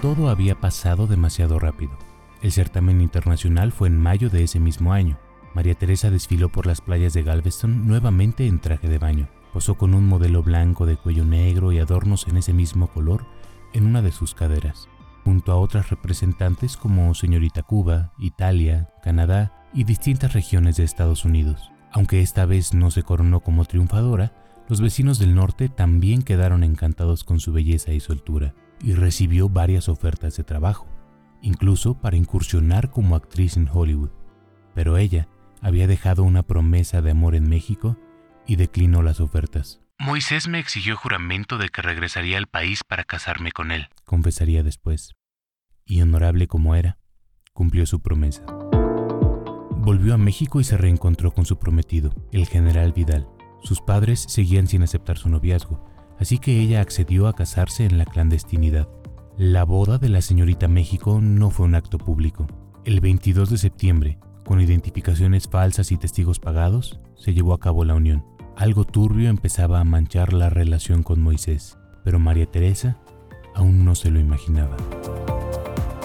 Todo 0.01 0.29
había 0.29 0.59
pasado 0.59 1.07
demasiado 1.07 1.59
rápido. 1.59 1.93
El 2.41 2.51
certamen 2.51 3.01
internacional 3.01 3.71
fue 3.71 3.87
en 3.87 3.97
mayo 3.97 4.29
de 4.29 4.43
ese 4.43 4.59
mismo 4.59 4.93
año. 4.93 5.17
María 5.55 5.75
Teresa 5.75 6.11
desfiló 6.11 6.49
por 6.49 6.67
las 6.67 6.81
playas 6.81 7.13
de 7.13 7.23
Galveston 7.23 7.87
nuevamente 7.87 8.45
en 8.45 8.59
traje 8.59 8.89
de 8.89 8.99
baño. 8.99 9.27
Posó 9.53 9.75
con 9.75 9.95
un 9.95 10.05
modelo 10.07 10.43
blanco 10.43 10.85
de 10.85 10.97
cuello 10.97 11.25
negro 11.25 11.71
y 11.71 11.79
adornos 11.79 12.27
en 12.27 12.37
ese 12.37 12.53
mismo 12.53 12.87
color 12.87 13.25
en 13.73 13.85
una 13.85 14.01
de 14.01 14.11
sus 14.11 14.35
caderas 14.35 14.87
junto 15.27 15.51
a 15.51 15.57
otras 15.57 15.89
representantes 15.89 16.77
como 16.77 17.13
Señorita 17.13 17.61
Cuba, 17.61 18.13
Italia, 18.17 18.87
Canadá 19.03 19.51
y 19.73 19.83
distintas 19.83 20.31
regiones 20.31 20.77
de 20.77 20.85
Estados 20.85 21.25
Unidos. 21.25 21.69
Aunque 21.91 22.21
esta 22.21 22.45
vez 22.45 22.73
no 22.73 22.91
se 22.91 23.03
coronó 23.03 23.41
como 23.41 23.65
triunfadora, 23.65 24.31
los 24.69 24.79
vecinos 24.79 25.19
del 25.19 25.35
norte 25.35 25.67
también 25.67 26.21
quedaron 26.21 26.63
encantados 26.63 27.25
con 27.25 27.41
su 27.41 27.51
belleza 27.51 27.91
y 27.91 27.99
soltura, 27.99 28.55
y 28.81 28.93
recibió 28.93 29.49
varias 29.49 29.89
ofertas 29.89 30.37
de 30.37 30.45
trabajo, 30.45 30.87
incluso 31.41 31.99
para 31.99 32.15
incursionar 32.15 32.89
como 32.89 33.17
actriz 33.17 33.57
en 33.57 33.67
Hollywood. 33.67 34.11
Pero 34.73 34.95
ella 34.95 35.27
había 35.61 35.87
dejado 35.87 36.23
una 36.23 36.43
promesa 36.43 37.01
de 37.01 37.11
amor 37.11 37.35
en 37.35 37.49
México 37.49 37.97
y 38.45 38.55
declinó 38.55 39.03
las 39.03 39.19
ofertas. 39.19 39.81
Moisés 39.99 40.47
me 40.47 40.59
exigió 40.59 40.95
juramento 40.95 41.57
de 41.57 41.67
que 41.67 41.81
regresaría 41.81 42.37
al 42.37 42.47
país 42.47 42.85
para 42.87 43.03
casarme 43.03 43.51
con 43.51 43.71
él, 43.71 43.89
confesaría 44.05 44.63
después. 44.63 45.16
Y 45.87 46.01
honorable 46.01 46.47
como 46.47 46.75
era, 46.75 46.99
cumplió 47.53 47.85
su 47.85 48.01
promesa. 48.01 48.43
Volvió 49.77 50.13
a 50.13 50.17
México 50.17 50.59
y 50.59 50.65
se 50.65 50.75
reencontró 50.75 51.31
con 51.31 51.45
su 51.45 51.57
prometido, 51.59 52.13
el 52.33 52.45
general 52.45 52.91
Vidal. 52.91 53.25
Sus 53.63 53.79
padres 53.79 54.25
seguían 54.27 54.67
sin 54.67 54.83
aceptar 54.83 55.17
su 55.17 55.29
noviazgo, 55.29 55.83
así 56.19 56.39
que 56.39 56.59
ella 56.59 56.81
accedió 56.81 57.27
a 57.27 57.33
casarse 57.33 57.85
en 57.85 57.97
la 57.97 58.03
clandestinidad. 58.03 58.89
La 59.37 59.63
boda 59.63 59.97
de 59.97 60.09
la 60.09 60.21
señorita 60.21 60.67
México 60.67 61.21
no 61.21 61.51
fue 61.51 61.65
un 61.65 61.75
acto 61.75 61.97
público. 61.97 62.47
El 62.83 62.99
22 62.99 63.49
de 63.49 63.57
septiembre, 63.57 64.19
con 64.43 64.59
identificaciones 64.59 65.47
falsas 65.47 65.93
y 65.93 65.97
testigos 65.97 66.39
pagados, 66.39 66.99
se 67.15 67.33
llevó 67.33 67.53
a 67.53 67.59
cabo 67.59 67.85
la 67.85 67.95
unión. 67.95 68.25
Algo 68.57 68.83
turbio 68.83 69.29
empezaba 69.29 69.79
a 69.79 69.85
manchar 69.85 70.33
la 70.33 70.49
relación 70.49 71.01
con 71.01 71.21
Moisés, 71.21 71.77
pero 72.03 72.19
María 72.19 72.45
Teresa 72.45 72.97
aún 73.55 73.85
no 73.85 73.95
se 73.95 74.11
lo 74.11 74.19
imaginaba. 74.19 74.75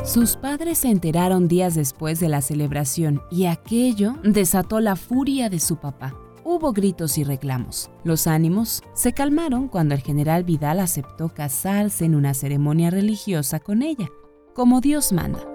Sus 0.05 0.35
padres 0.37 0.79
se 0.79 0.89
enteraron 0.89 1.47
días 1.47 1.77
después 1.77 2.19
de 2.19 2.29
la 2.29 2.41
celebración 2.41 3.23
y 3.31 3.47
aquello 3.47 4.17
desató 4.25 4.81
la 4.81 4.97
furia 4.97 5.49
de 5.49 5.61
su 5.61 5.77
papá. 5.77 6.17
Hubo 6.43 6.73
gritos 6.73 7.19
y 7.19 7.25
reclamos. 7.25 7.89
Los 8.03 8.27
ánimos 8.27 8.83
se 8.95 9.13
calmaron 9.13 9.69
cuando 9.69 9.95
el 9.95 10.01
general 10.01 10.43
Vidal 10.43 10.81
aceptó 10.81 11.29
casarse 11.29 12.05
en 12.05 12.17
una 12.17 12.35
ceremonia 12.35 12.91
religiosa 12.91 13.61
con 13.61 13.83
ella, 13.83 14.09
como 14.57 14.81
Dios 14.81 15.13
manda. 15.13 15.47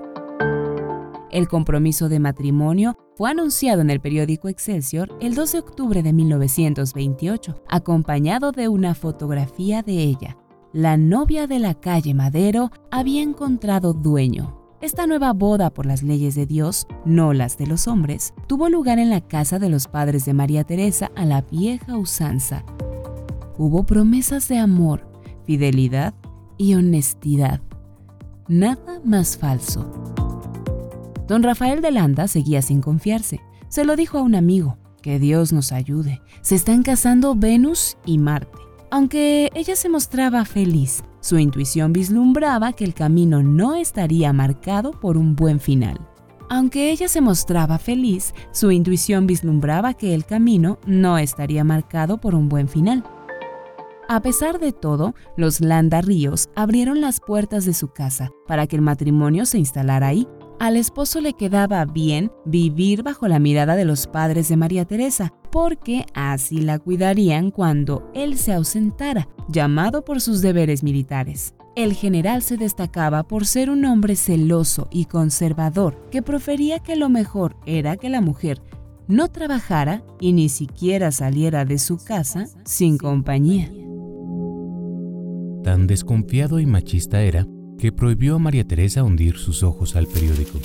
El 1.29 1.49
compromiso 1.49 2.07
de 2.07 2.21
matrimonio 2.21 2.97
fue 3.17 3.29
anunciado 3.29 3.81
en 3.81 3.89
el 3.89 3.99
periódico 3.99 4.47
Excelsior 4.47 5.09
el 5.19 5.35
2 5.35 5.51
de 5.51 5.59
octubre 5.59 6.03
de 6.03 6.13
1928, 6.13 7.63
acompañado 7.67 8.53
de 8.53 8.69
una 8.69 8.95
fotografía 8.95 9.83
de 9.83 10.03
ella. 10.03 10.37
La 10.77 10.95
novia 10.95 11.47
de 11.47 11.57
la 11.57 11.73
calle 11.73 12.13
Madero 12.13 12.69
había 12.91 13.23
encontrado 13.23 13.93
dueño. 13.93 14.61
Esta 14.79 15.07
nueva 15.07 15.33
boda 15.33 15.71
por 15.71 15.87
las 15.87 16.03
leyes 16.03 16.35
de 16.35 16.45
Dios, 16.45 16.85
no 17.03 17.33
las 17.33 17.57
de 17.57 17.65
los 17.65 17.87
hombres, 17.87 18.35
tuvo 18.45 18.69
lugar 18.69 18.99
en 18.99 19.09
la 19.09 19.21
casa 19.21 19.57
de 19.57 19.69
los 19.69 19.87
padres 19.87 20.25
de 20.25 20.35
María 20.35 20.65
Teresa 20.65 21.09
a 21.15 21.25
la 21.25 21.41
vieja 21.41 21.97
usanza. 21.97 22.63
Hubo 23.57 23.87
promesas 23.87 24.47
de 24.49 24.59
amor, 24.59 25.09
fidelidad 25.47 26.13
y 26.59 26.75
honestidad. 26.75 27.59
Nada 28.47 29.01
más 29.03 29.35
falso. 29.35 29.91
Don 31.27 31.41
Rafael 31.41 31.81
de 31.81 31.89
Landa 31.89 32.27
seguía 32.27 32.61
sin 32.61 32.81
confiarse. 32.81 33.41
Se 33.67 33.83
lo 33.83 33.95
dijo 33.95 34.19
a 34.19 34.21
un 34.21 34.35
amigo, 34.35 34.77
que 35.01 35.17
Dios 35.17 35.51
nos 35.53 35.71
ayude. 35.71 36.21
Se 36.41 36.53
están 36.53 36.83
casando 36.83 37.33
Venus 37.33 37.97
y 38.05 38.19
Marte. 38.19 38.66
Aunque 38.89 39.51
ella 39.53 39.75
se 39.75 39.89
mostraba 39.89 40.45
feliz, 40.45 41.03
su 41.19 41.37
intuición 41.37 41.91
vislumbraba 41.91 42.71
que 42.71 42.85
el 42.85 42.93
camino 42.93 43.43
no 43.43 43.75
estaría 43.75 44.31
marcado 44.31 44.91
por 44.91 45.17
un 45.17 45.35
buen 45.35 45.59
final. 45.59 45.99
Aunque 46.49 46.91
ella 46.91 47.09
se 47.09 47.19
mostraba 47.19 47.79
feliz, 47.79 48.33
su 48.51 48.71
intuición 48.71 49.27
vislumbraba 49.27 49.93
que 49.93 50.13
el 50.13 50.23
camino 50.25 50.79
no 50.85 51.17
estaría 51.17 51.65
marcado 51.65 52.17
por 52.17 52.33
un 52.33 52.47
buen 52.47 52.69
final. 52.69 53.03
A 54.07 54.21
pesar 54.21 54.57
de 54.57 54.71
todo, 54.71 55.15
los 55.35 55.59
Landa 55.59 55.99
Ríos 55.99 56.47
abrieron 56.55 57.01
las 57.01 57.19
puertas 57.19 57.65
de 57.65 57.73
su 57.73 57.89
casa 57.89 58.31
para 58.47 58.67
que 58.67 58.77
el 58.77 58.81
matrimonio 58.81 59.45
se 59.45 59.57
instalara 59.57 60.07
ahí 60.07 60.25
al 60.59 60.75
esposo 60.75 61.21
le 61.21 61.33
quedaba 61.33 61.85
bien 61.85 62.31
vivir 62.45 63.03
bajo 63.03 63.27
la 63.27 63.39
mirada 63.39 63.75
de 63.75 63.85
los 63.85 64.07
padres 64.07 64.49
de 64.49 64.57
María 64.57 64.85
Teresa, 64.85 65.33
porque 65.51 66.05
así 66.13 66.61
la 66.61 66.79
cuidarían 66.79 67.51
cuando 67.51 68.09
él 68.13 68.37
se 68.37 68.53
ausentara, 68.53 69.27
llamado 69.47 70.03
por 70.03 70.21
sus 70.21 70.41
deberes 70.41 70.83
militares. 70.83 71.53
El 71.75 71.93
general 71.93 72.41
se 72.41 72.57
destacaba 72.57 73.23
por 73.23 73.45
ser 73.45 73.69
un 73.69 73.85
hombre 73.85 74.15
celoso 74.15 74.87
y 74.91 75.05
conservador 75.05 76.09
que 76.09 76.23
prefería 76.23 76.79
que 76.79 76.95
lo 76.95 77.07
mejor 77.07 77.55
era 77.65 77.97
que 77.97 78.09
la 78.09 78.19
mujer 78.19 78.61
no 79.07 79.29
trabajara 79.29 80.03
y 80.19 80.33
ni 80.33 80.49
siquiera 80.49 81.11
saliera 81.11 81.65
de 81.65 81.77
su 81.77 81.97
casa 81.97 82.47
sin 82.65 82.97
compañía. 82.97 83.71
Tan 85.63 85.85
desconfiado 85.85 86.59
y 86.59 86.65
machista 86.65 87.21
era 87.21 87.45
que 87.79 87.91
prohibió 87.91 88.35
a 88.35 88.39
María 88.39 88.65
Teresa 88.65 89.03
hundir 89.03 89.37
sus 89.37 89.63
ojos 89.63 89.95
al 89.95 90.07
periódico. 90.07 90.59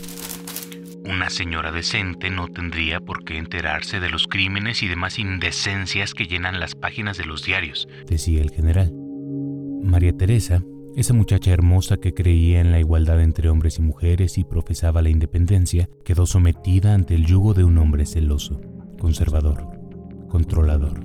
Una 1.05 1.31
señora 1.31 1.73
decente 1.73 2.31
no 2.31 2.49
tendría 2.49 3.01
por 3.01 3.25
qué 3.25 3.37
enterarse 3.37 3.99
de 4.01 4.09
los 4.09 4.29
crímenes 4.29 4.83
y 4.83 4.89
demás 4.89 5.19
indecencias 5.19 6.15
que 6.15 6.27
llenan 6.27 6.61
las 6.61 6.75
páginas 6.75 7.19
de 7.19 7.25
los 7.25 7.45
diarios, 7.45 7.89
decía 8.09 8.41
el 8.41 8.51
general. 8.51 8.93
María 9.83 10.17
Teresa, 10.17 10.63
esa 10.97 11.13
muchacha 11.13 11.51
hermosa 11.51 11.97
que 11.97 12.15
creía 12.15 12.61
en 12.61 12.71
la 12.71 12.79
igualdad 12.79 13.21
entre 13.21 13.49
hombres 13.49 13.79
y 13.79 13.83
mujeres 13.83 14.39
y 14.39 14.45
profesaba 14.45 15.03
la 15.03 15.11
independencia, 15.11 15.89
quedó 16.05 16.25
sometida 16.27 16.95
ante 16.95 17.15
el 17.15 17.27
yugo 17.27 17.53
de 17.53 17.65
un 17.65 17.79
hombre 17.79 18.07
celoso. 18.07 18.61
conservador, 19.01 19.67
controlador. 20.29 21.01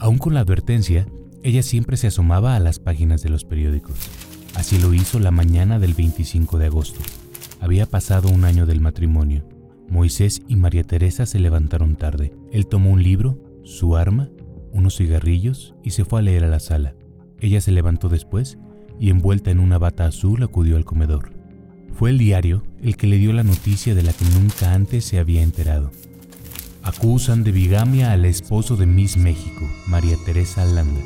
Aún 0.00 0.18
con 0.18 0.34
la 0.34 0.40
advertencia, 0.40 1.06
ella 1.44 1.62
siempre 1.62 1.96
se 1.96 2.08
asomaba 2.08 2.56
a 2.56 2.60
las 2.60 2.80
páginas 2.80 3.22
de 3.22 3.30
los 3.30 3.44
periódicos. 3.44 4.31
Así 4.54 4.78
lo 4.78 4.92
hizo 4.94 5.18
la 5.18 5.30
mañana 5.30 5.78
del 5.78 5.94
25 5.94 6.58
de 6.58 6.66
agosto. 6.66 7.00
Había 7.60 7.86
pasado 7.86 8.28
un 8.28 8.44
año 8.44 8.66
del 8.66 8.80
matrimonio. 8.80 9.44
Moisés 9.88 10.42
y 10.48 10.56
María 10.56 10.84
Teresa 10.84 11.26
se 11.26 11.38
levantaron 11.38 11.96
tarde. 11.96 12.34
Él 12.50 12.66
tomó 12.66 12.90
un 12.90 13.02
libro, 13.02 13.38
su 13.64 13.96
arma, 13.96 14.30
unos 14.72 14.96
cigarrillos 14.96 15.74
y 15.82 15.90
se 15.90 16.04
fue 16.04 16.20
a 16.20 16.22
leer 16.22 16.44
a 16.44 16.48
la 16.48 16.60
sala. 16.60 16.94
Ella 17.38 17.60
se 17.60 17.72
levantó 17.72 18.08
después 18.08 18.58
y 18.98 19.10
envuelta 19.10 19.50
en 19.50 19.58
una 19.58 19.78
bata 19.78 20.06
azul 20.06 20.42
acudió 20.42 20.76
al 20.76 20.84
comedor. 20.84 21.32
Fue 21.94 22.10
el 22.10 22.18
diario 22.18 22.62
el 22.80 22.96
que 22.96 23.06
le 23.06 23.18
dio 23.18 23.32
la 23.32 23.44
noticia 23.44 23.94
de 23.94 24.02
la 24.02 24.12
que 24.12 24.24
nunca 24.26 24.74
antes 24.74 25.04
se 25.04 25.18
había 25.18 25.42
enterado. 25.42 25.90
Acusan 26.82 27.44
de 27.44 27.52
bigamia 27.52 28.12
al 28.12 28.24
esposo 28.24 28.76
de 28.76 28.86
Miss 28.86 29.16
México, 29.16 29.68
María 29.86 30.16
Teresa 30.24 30.64
Landa. 30.64 31.00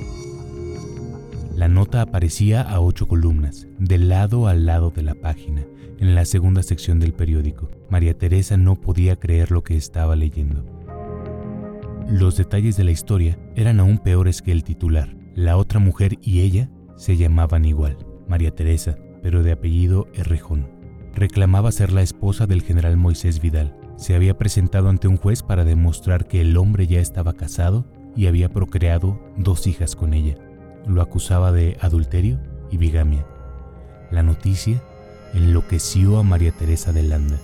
La 1.56 1.68
nota 1.68 2.02
aparecía 2.02 2.60
a 2.60 2.80
ocho 2.82 3.08
columnas, 3.08 3.66
de 3.78 3.96
lado 3.96 4.46
a 4.46 4.52
lado 4.52 4.90
de 4.90 5.00
la 5.00 5.14
página, 5.14 5.64
en 5.98 6.14
la 6.14 6.26
segunda 6.26 6.62
sección 6.62 7.00
del 7.00 7.14
periódico. 7.14 7.70
María 7.88 8.12
Teresa 8.12 8.58
no 8.58 8.76
podía 8.76 9.16
creer 9.16 9.50
lo 9.50 9.64
que 9.64 9.74
estaba 9.74 10.16
leyendo. 10.16 10.66
Los 12.10 12.36
detalles 12.36 12.76
de 12.76 12.84
la 12.84 12.90
historia 12.90 13.38
eran 13.54 13.80
aún 13.80 13.96
peores 13.96 14.42
que 14.42 14.52
el 14.52 14.64
titular. 14.64 15.16
La 15.34 15.56
otra 15.56 15.80
mujer 15.80 16.18
y 16.20 16.42
ella 16.42 16.68
se 16.94 17.16
llamaban 17.16 17.64
igual, 17.64 17.96
María 18.28 18.54
Teresa, 18.54 18.98
pero 19.22 19.42
de 19.42 19.52
apellido 19.52 20.08
Errejón. 20.12 20.68
Reclamaba 21.14 21.72
ser 21.72 21.90
la 21.90 22.02
esposa 22.02 22.46
del 22.46 22.60
general 22.60 22.98
Moisés 22.98 23.40
Vidal. 23.40 23.74
Se 23.96 24.14
había 24.14 24.36
presentado 24.36 24.90
ante 24.90 25.08
un 25.08 25.16
juez 25.16 25.42
para 25.42 25.64
demostrar 25.64 26.28
que 26.28 26.42
el 26.42 26.58
hombre 26.58 26.86
ya 26.86 27.00
estaba 27.00 27.32
casado 27.32 27.86
y 28.14 28.26
había 28.26 28.50
procreado 28.50 29.18
dos 29.38 29.66
hijas 29.66 29.96
con 29.96 30.12
ella. 30.12 30.36
Lo 30.86 31.02
acusaba 31.02 31.52
de 31.52 31.76
adulterio 31.80 32.38
y 32.70 32.76
bigamia. 32.76 33.26
La 34.10 34.22
noticia 34.22 34.80
enloqueció 35.34 36.18
a 36.18 36.22
María 36.22 36.52
Teresa 36.52 36.92
de 36.92 37.02
Landa, 37.02 37.38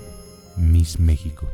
Miss 0.56 1.00
México. 1.00 1.46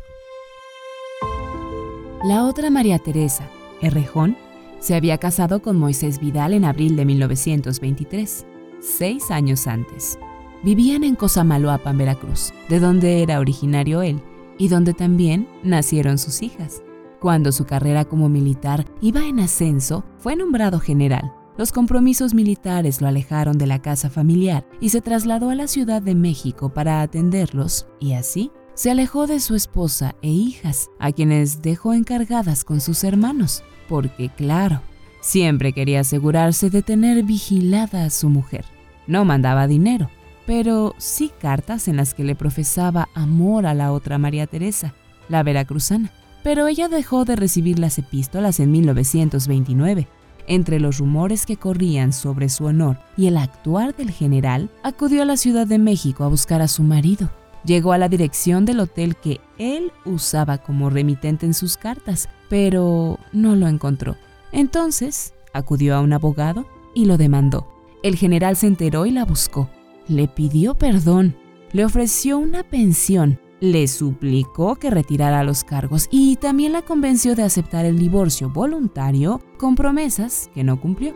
La 2.24 2.44
otra 2.44 2.68
María 2.68 2.98
Teresa, 2.98 3.48
Errejón, 3.80 4.36
se 4.80 4.94
había 4.94 5.18
casado 5.18 5.62
con 5.62 5.78
Moisés 5.78 6.20
Vidal 6.20 6.52
en 6.52 6.64
abril 6.64 6.94
de 6.96 7.04
1923, 7.04 8.46
seis 8.80 9.30
años 9.30 9.66
antes. 9.66 10.18
Vivían 10.62 11.04
en 11.04 11.14
Cosamaloapan, 11.14 11.96
Veracruz, 11.96 12.52
de 12.68 12.80
donde 12.80 13.22
era 13.22 13.38
originario 13.40 14.02
él 14.02 14.20
y 14.58 14.68
donde 14.68 14.92
también 14.94 15.48
nacieron 15.62 16.18
sus 16.18 16.42
hijas. 16.42 16.82
Cuando 17.20 17.50
su 17.50 17.64
carrera 17.64 18.04
como 18.04 18.28
militar 18.28 18.84
iba 19.00 19.26
en 19.26 19.40
ascenso, 19.40 20.04
fue 20.18 20.36
nombrado 20.36 20.80
general. 20.80 21.32
Los 21.58 21.72
compromisos 21.72 22.34
militares 22.34 23.00
lo 23.00 23.08
alejaron 23.08 23.58
de 23.58 23.66
la 23.66 23.82
casa 23.82 24.10
familiar 24.10 24.64
y 24.80 24.90
se 24.90 25.00
trasladó 25.00 25.50
a 25.50 25.56
la 25.56 25.66
Ciudad 25.66 26.00
de 26.00 26.14
México 26.14 26.72
para 26.72 27.02
atenderlos, 27.02 27.88
y 27.98 28.12
así 28.12 28.52
se 28.74 28.92
alejó 28.92 29.26
de 29.26 29.40
su 29.40 29.56
esposa 29.56 30.14
e 30.22 30.28
hijas, 30.28 30.88
a 31.00 31.10
quienes 31.10 31.60
dejó 31.60 31.94
encargadas 31.94 32.62
con 32.62 32.80
sus 32.80 33.02
hermanos, 33.02 33.64
porque 33.88 34.28
claro, 34.28 34.82
siempre 35.20 35.72
quería 35.72 36.00
asegurarse 36.00 36.70
de 36.70 36.82
tener 36.82 37.24
vigilada 37.24 38.04
a 38.04 38.10
su 38.10 38.28
mujer. 38.28 38.64
No 39.08 39.24
mandaba 39.24 39.66
dinero, 39.66 40.10
pero 40.46 40.94
sí 40.98 41.32
cartas 41.40 41.88
en 41.88 41.96
las 41.96 42.14
que 42.14 42.22
le 42.22 42.36
profesaba 42.36 43.08
amor 43.14 43.66
a 43.66 43.74
la 43.74 43.90
otra 43.90 44.16
María 44.16 44.46
Teresa, 44.46 44.94
la 45.28 45.42
veracruzana. 45.42 46.12
Pero 46.44 46.68
ella 46.68 46.86
dejó 46.86 47.24
de 47.24 47.34
recibir 47.34 47.80
las 47.80 47.98
epístolas 47.98 48.60
en 48.60 48.70
1929. 48.70 50.06
Entre 50.48 50.80
los 50.80 50.98
rumores 50.98 51.46
que 51.46 51.56
corrían 51.56 52.12
sobre 52.12 52.48
su 52.48 52.64
honor 52.64 52.98
y 53.16 53.28
el 53.28 53.36
actuar 53.36 53.94
del 53.94 54.10
general, 54.10 54.70
acudió 54.82 55.22
a 55.22 55.26
la 55.26 55.36
Ciudad 55.36 55.66
de 55.66 55.78
México 55.78 56.24
a 56.24 56.28
buscar 56.28 56.60
a 56.62 56.68
su 56.68 56.82
marido, 56.82 57.30
Llegó 57.64 57.92
a 57.92 57.98
la 57.98 58.08
dirección 58.08 58.64
del 58.64 58.80
hotel 58.80 59.16
que 59.16 59.40
él 59.58 59.92
usaba 60.04 60.58
como 60.58 60.90
remitente 60.90 61.44
en 61.44 61.54
sus 61.54 61.76
cartas, 61.76 62.28
pero 62.48 63.18
no 63.32 63.56
lo 63.56 63.68
encontró. 63.68 64.16
Entonces 64.52 65.34
acudió 65.52 65.94
a 65.94 66.00
un 66.00 66.12
abogado 66.12 66.66
y 66.94 67.04
lo 67.04 67.18
demandó. 67.18 67.68
El 68.02 68.16
general 68.16 68.56
se 68.56 68.68
enteró 68.68 69.06
y 69.06 69.10
la 69.10 69.24
buscó. 69.24 69.68
Le 70.06 70.28
pidió 70.28 70.76
perdón, 70.76 71.36
le 71.72 71.84
ofreció 71.84 72.38
una 72.38 72.62
pensión, 72.62 73.38
le 73.60 73.86
suplicó 73.88 74.76
que 74.76 74.90
retirara 74.90 75.44
los 75.44 75.64
cargos 75.64 76.08
y 76.10 76.36
también 76.36 76.72
la 76.72 76.82
convenció 76.82 77.34
de 77.34 77.42
aceptar 77.42 77.84
el 77.84 77.98
divorcio 77.98 78.50
voluntario 78.50 79.40
con 79.58 79.74
promesas 79.74 80.50
que 80.54 80.64
no 80.64 80.80
cumplió. 80.80 81.14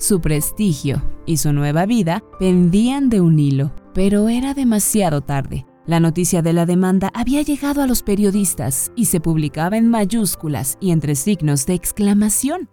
Su 0.00 0.20
prestigio 0.20 1.02
y 1.26 1.36
su 1.36 1.52
nueva 1.52 1.84
vida 1.84 2.24
pendían 2.38 3.10
de 3.10 3.20
un 3.20 3.38
hilo. 3.38 3.72
Pero 3.92 4.28
era 4.28 4.54
demasiado 4.54 5.20
tarde. 5.20 5.66
La 5.84 6.00
noticia 6.00 6.40
de 6.40 6.52
la 6.52 6.64
demanda 6.64 7.10
había 7.12 7.42
llegado 7.42 7.82
a 7.82 7.86
los 7.86 8.02
periodistas 8.02 8.92
y 8.96 9.06
se 9.06 9.20
publicaba 9.20 9.76
en 9.76 9.88
mayúsculas 9.88 10.78
y 10.80 10.92
entre 10.92 11.16
signos 11.16 11.66
de 11.66 11.74
exclamación. 11.74 12.70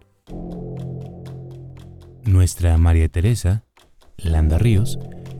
Nuestra 2.24 2.78
María 2.78 3.08
Teresa, 3.08 3.64
Landa 4.16 4.56
Ríos, 4.58 4.98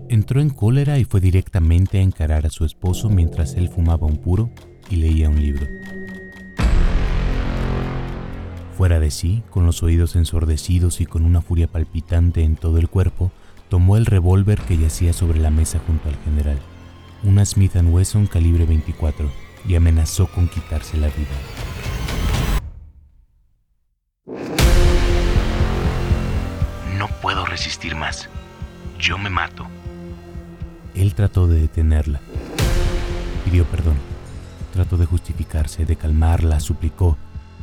entró 0.09 0.40
en 0.40 0.51
cólera 0.51 0.99
y 0.99 1.05
fue 1.05 1.21
directamente 1.21 1.99
a 1.99 2.03
encarar 2.03 2.47
a 2.47 2.51
su 2.51 2.64
esposo 2.64 3.09
mientras 3.11 3.55
él 3.55 3.68
fumaba 3.68 4.07
un 4.07 4.16
puro 4.16 4.51
y 4.90 4.97
leía 4.97 5.29
un 5.29 5.40
libro. 5.40 5.66
Fuera 8.77 9.01
de 9.01 9.11
sí, 9.11 9.42
con 9.51 9.66
los 9.66 9.83
oídos 9.83 10.14
ensordecidos 10.16 11.01
y 11.01 11.07
con 11.07 11.25
una 11.25 11.40
furia 11.40 11.66
palpitante 11.66 12.42
en 12.44 12.57
todo 12.57 12.79
el 12.79 12.88
cuerpo, 12.88 13.33
tomó 13.68 13.97
el 13.97 14.07
revólver 14.07 14.61
que 14.61 14.79
yacía 14.79 15.12
sobre 15.12 15.40
la 15.40 15.51
mesa 15.51 15.81
junto 15.85 16.09
al 16.09 16.16
general, 16.25 16.59
una 17.25 17.44
Smith 17.44 17.75
Wesson 17.75 18.27
calibre 18.27 18.64
24, 18.64 19.29
y 19.66 19.75
amenazó 19.75 20.29
con 20.29 20.49
quitarse 20.49 20.97
la 20.97 21.09
vida. 21.09 21.27
No 26.97 27.09
puedo 27.21 27.44
resistir 27.44 27.97
más. 27.97 28.29
Yo 28.99 29.18
me 29.18 29.31
mato. 29.31 29.66
Él 30.99 31.15
trató 31.15 31.47
de 31.47 31.61
detenerla. 31.61 32.21
Pidió 33.45 33.65
perdón. 33.65 33.97
Trató 34.73 34.97
de 34.97 35.07
justificarse, 35.07 35.87
de 35.87 35.97
calmarla, 35.97 36.61
suplicó, 36.61 37.17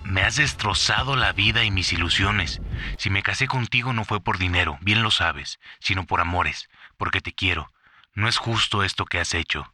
me 0.06 0.22
has 0.22 0.36
destrozado 0.36 1.16
la 1.16 1.34
vida 1.34 1.64
y 1.64 1.72
mis 1.72 1.92
ilusiones. 1.92 2.62
Si 2.98 3.10
me 3.10 3.24
casé 3.24 3.48
contigo 3.48 3.92
no 3.92 4.06
fue 4.06 4.22
por 4.22 4.38
dinero, 4.38 4.78
bien 4.82 5.02
lo 5.02 5.10
sabes, 5.10 5.60
sino 5.80 6.06
por 6.06 6.22
amores, 6.22 6.70
porque 6.96 7.22
te 7.22 7.34
quiero. 7.34 7.72
No 8.14 8.28
es 8.28 8.38
justo 8.38 8.84
esto 8.84 9.06
que 9.06 9.20
has 9.20 9.34
hecho. 9.34 9.74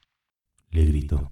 Le 0.70 0.86
gritó. 0.86 1.32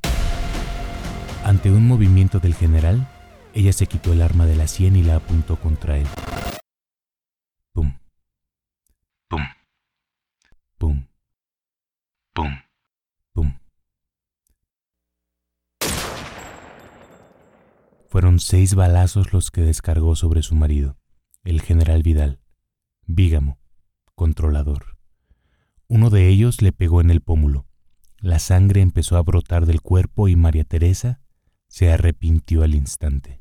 Ante 1.46 1.72
un 1.72 1.88
movimiento 1.88 2.40
del 2.40 2.56
general, 2.56 3.08
ella 3.54 3.72
se 3.72 3.88
quitó 3.88 4.12
el 4.12 4.22
arma 4.22 4.46
de 4.46 4.58
la 4.58 4.68
sien 4.68 4.98
y 4.98 5.04
la 5.04 5.16
apuntó 5.16 5.56
contra 5.56 5.98
él. 5.98 6.08
Pum. 7.72 7.98
Pum. 10.78 11.09
Fueron 18.10 18.40
seis 18.40 18.74
balazos 18.74 19.34
los 19.34 19.52
que 19.52 19.62
descargó 19.62 20.16
sobre 20.16 20.42
su 20.42 20.56
marido, 20.56 20.98
el 21.44 21.62
general 21.62 22.02
Vidal, 22.02 22.40
vígamo, 23.06 23.60
controlador. 24.16 24.98
Uno 25.88 26.10
de 26.10 26.28
ellos 26.28 26.64
le 26.64 26.72
pegó 26.72 27.02
en 27.02 27.12
el 27.12 27.22
pómulo. 27.22 27.68
La 28.18 28.40
sangre 28.40 28.82
empezó 28.82 29.16
a 29.16 29.22
brotar 29.22 29.68
del 29.68 29.82
cuerpo 29.82 30.28
y 30.28 30.36
María 30.36 30.64
Teresa 30.64 31.22
se 31.68 31.92
arrepintió 31.92 32.64
al 32.64 32.74
instante. 32.74 33.38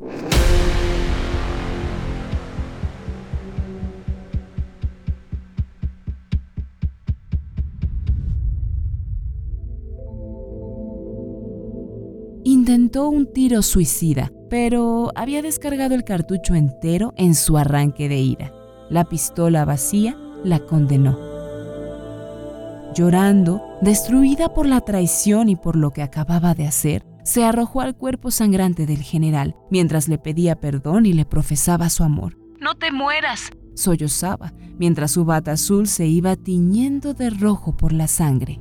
Intentó 12.89 13.11
un 13.11 13.31
tiro 13.31 13.61
suicida, 13.61 14.33
pero 14.49 15.13
había 15.15 15.43
descargado 15.43 15.95
el 15.95 16.05
cartucho 16.05 16.55
entero 16.55 17.13
en 17.19 17.35
su 17.35 17.59
arranque 17.59 18.09
de 18.09 18.17
ira. 18.17 18.51
La 18.89 19.05
pistola 19.05 19.67
vacía 19.67 20.17
la 20.43 20.61
condenó. 20.61 21.19
Llorando, 22.95 23.61
destruida 23.83 24.55
por 24.55 24.65
la 24.65 24.81
traición 24.81 25.51
y 25.51 25.57
por 25.57 25.77
lo 25.77 25.91
que 25.91 26.01
acababa 26.01 26.55
de 26.55 26.67
hacer, 26.67 27.05
se 27.25 27.45
arrojó 27.45 27.83
al 27.83 27.95
cuerpo 27.95 28.31
sangrante 28.31 28.87
del 28.87 29.03
general 29.03 29.55
mientras 29.71 30.09
le 30.09 30.17
pedía 30.17 30.59
perdón 30.59 31.05
y 31.05 31.13
le 31.13 31.27
profesaba 31.27 31.91
su 31.91 32.05
amor. 32.05 32.39
No 32.59 32.75
te 32.75 32.91
mueras, 32.91 33.51
sollozaba, 33.75 34.55
mientras 34.79 35.11
su 35.11 35.27
bata 35.27 35.53
azul 35.53 35.89
se 35.89 36.07
iba 36.07 36.37
tiñendo 36.37 37.13
de 37.13 37.29
rojo 37.29 37.77
por 37.77 37.93
la 37.93 38.09
sangre. 38.09 38.59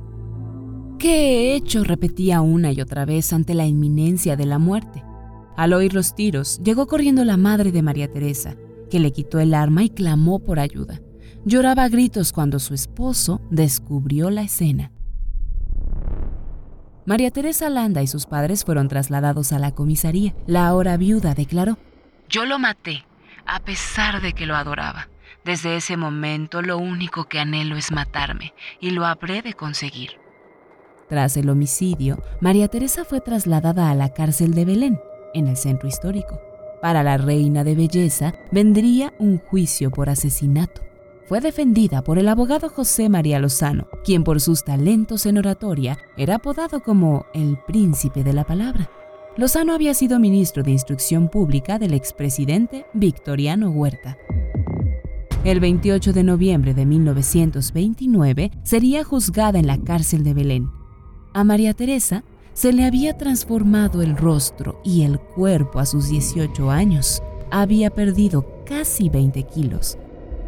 ¿Qué 0.98 1.52
he 1.52 1.54
hecho? 1.54 1.84
repetía 1.84 2.40
una 2.40 2.72
y 2.72 2.80
otra 2.80 3.04
vez 3.04 3.32
ante 3.32 3.54
la 3.54 3.66
inminencia 3.66 4.34
de 4.36 4.46
la 4.46 4.58
muerte. 4.58 5.04
Al 5.56 5.72
oír 5.72 5.94
los 5.94 6.16
tiros, 6.16 6.60
llegó 6.62 6.88
corriendo 6.88 7.24
la 7.24 7.36
madre 7.36 7.70
de 7.70 7.82
María 7.82 8.10
Teresa, 8.10 8.56
que 8.90 8.98
le 8.98 9.12
quitó 9.12 9.38
el 9.38 9.54
arma 9.54 9.84
y 9.84 9.90
clamó 9.90 10.40
por 10.40 10.58
ayuda. 10.58 11.00
Lloraba 11.44 11.84
a 11.84 11.88
gritos 11.88 12.32
cuando 12.32 12.58
su 12.58 12.74
esposo 12.74 13.40
descubrió 13.48 14.30
la 14.30 14.42
escena. 14.42 14.90
María 17.06 17.30
Teresa 17.30 17.70
Landa 17.70 18.02
y 18.02 18.08
sus 18.08 18.26
padres 18.26 18.64
fueron 18.64 18.88
trasladados 18.88 19.52
a 19.52 19.60
la 19.60 19.72
comisaría. 19.72 20.34
La 20.46 20.66
ahora 20.66 20.96
viuda 20.96 21.34
declaró, 21.34 21.78
Yo 22.28 22.44
lo 22.44 22.58
maté, 22.58 23.04
a 23.46 23.60
pesar 23.60 24.20
de 24.20 24.32
que 24.32 24.46
lo 24.46 24.56
adoraba. 24.56 25.08
Desde 25.44 25.76
ese 25.76 25.96
momento 25.96 26.60
lo 26.60 26.76
único 26.76 27.24
que 27.24 27.38
anhelo 27.38 27.76
es 27.76 27.92
matarme, 27.92 28.52
y 28.80 28.90
lo 28.90 29.06
habré 29.06 29.42
de 29.42 29.54
conseguir. 29.54 30.18
Tras 31.08 31.38
el 31.38 31.48
homicidio, 31.48 32.18
María 32.40 32.68
Teresa 32.68 33.04
fue 33.04 33.20
trasladada 33.20 33.90
a 33.90 33.94
la 33.94 34.12
cárcel 34.12 34.52
de 34.52 34.64
Belén, 34.66 35.00
en 35.32 35.48
el 35.48 35.56
centro 35.56 35.88
histórico. 35.88 36.40
Para 36.82 37.02
la 37.02 37.16
reina 37.16 37.64
de 37.64 37.74
belleza 37.74 38.34
vendría 38.52 39.14
un 39.18 39.38
juicio 39.38 39.90
por 39.90 40.10
asesinato. 40.10 40.82
Fue 41.26 41.40
defendida 41.40 42.02
por 42.02 42.18
el 42.18 42.28
abogado 42.28 42.68
José 42.68 43.08
María 43.08 43.38
Lozano, 43.38 43.88
quien 44.04 44.22
por 44.22 44.40
sus 44.40 44.64
talentos 44.64 45.26
en 45.26 45.38
oratoria 45.38 45.98
era 46.16 46.36
apodado 46.36 46.82
como 46.82 47.26
el 47.34 47.58
príncipe 47.66 48.22
de 48.22 48.32
la 48.32 48.44
palabra. 48.44 48.90
Lozano 49.36 49.74
había 49.74 49.94
sido 49.94 50.18
ministro 50.18 50.62
de 50.62 50.72
Instrucción 50.72 51.28
Pública 51.28 51.78
del 51.78 51.94
expresidente 51.94 52.86
Victoriano 52.92 53.70
Huerta. 53.70 54.18
El 55.44 55.60
28 55.60 56.12
de 56.12 56.24
noviembre 56.24 56.74
de 56.74 56.84
1929 56.84 58.50
sería 58.62 59.04
juzgada 59.04 59.58
en 59.58 59.66
la 59.66 59.78
cárcel 59.78 60.24
de 60.24 60.34
Belén. 60.34 60.77
A 61.38 61.44
María 61.44 61.72
Teresa 61.72 62.24
se 62.52 62.72
le 62.72 62.84
había 62.84 63.16
transformado 63.16 64.02
el 64.02 64.16
rostro 64.16 64.80
y 64.82 65.02
el 65.02 65.20
cuerpo 65.20 65.78
a 65.78 65.86
sus 65.86 66.08
18 66.08 66.68
años. 66.68 67.22
Había 67.52 67.90
perdido 67.90 68.64
casi 68.66 69.08
20 69.08 69.44
kilos. 69.44 69.98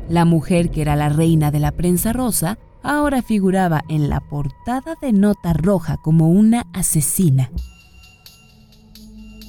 La 0.08 0.24
mujer 0.24 0.68
que 0.72 0.82
era 0.82 0.96
la 0.96 1.08
reina 1.08 1.52
de 1.52 1.60
la 1.60 1.70
prensa 1.70 2.12
rosa 2.12 2.58
ahora 2.82 3.22
figuraba 3.22 3.84
en 3.88 4.08
la 4.08 4.18
portada 4.18 4.96
de 5.00 5.12
Nota 5.12 5.52
Roja 5.52 5.96
como 5.96 6.28
una 6.28 6.66
asesina. 6.72 7.52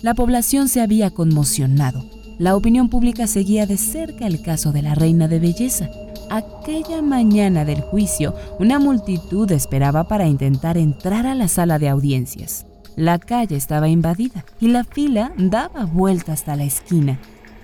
La 0.03 0.13
población 0.13 0.67
se 0.67 0.79
había 0.79 1.09
conmocionado. 1.09 2.03
La 2.41 2.55
opinión 2.55 2.89
pública 2.89 3.27
seguía 3.27 3.67
de 3.67 3.77
cerca 3.77 4.25
el 4.25 4.41
caso 4.41 4.71
de 4.71 4.81
la 4.81 4.95
reina 4.95 5.27
de 5.27 5.37
belleza. 5.37 5.91
Aquella 6.31 7.03
mañana 7.03 7.65
del 7.65 7.81
juicio, 7.81 8.33
una 8.57 8.79
multitud 8.79 9.51
esperaba 9.51 10.07
para 10.07 10.25
intentar 10.25 10.75
entrar 10.75 11.27
a 11.27 11.35
la 11.35 11.47
sala 11.47 11.77
de 11.77 11.87
audiencias. 11.87 12.65
La 12.95 13.19
calle 13.19 13.55
estaba 13.55 13.89
invadida 13.89 14.43
y 14.59 14.69
la 14.69 14.83
fila 14.83 15.33
daba 15.37 15.85
vuelta 15.85 16.33
hasta 16.33 16.55
la 16.55 16.63
esquina. 16.63 17.19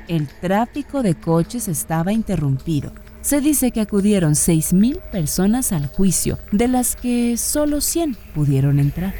El 0.07 0.27
tráfico 0.27 1.01
de 1.01 1.15
coches 1.15 1.67
estaba 1.67 2.13
interrumpido. 2.13 2.91
Se 3.21 3.41
dice 3.41 3.71
que 3.71 3.81
acudieron 3.81 4.33
6.000 4.33 5.01
personas 5.11 5.71
al 5.71 5.87
juicio, 5.87 6.37
de 6.51 6.67
las 6.67 6.95
que 6.95 7.35
solo 7.37 7.81
100 7.81 8.15
pudieron 8.35 8.77
entrar. 8.77 9.15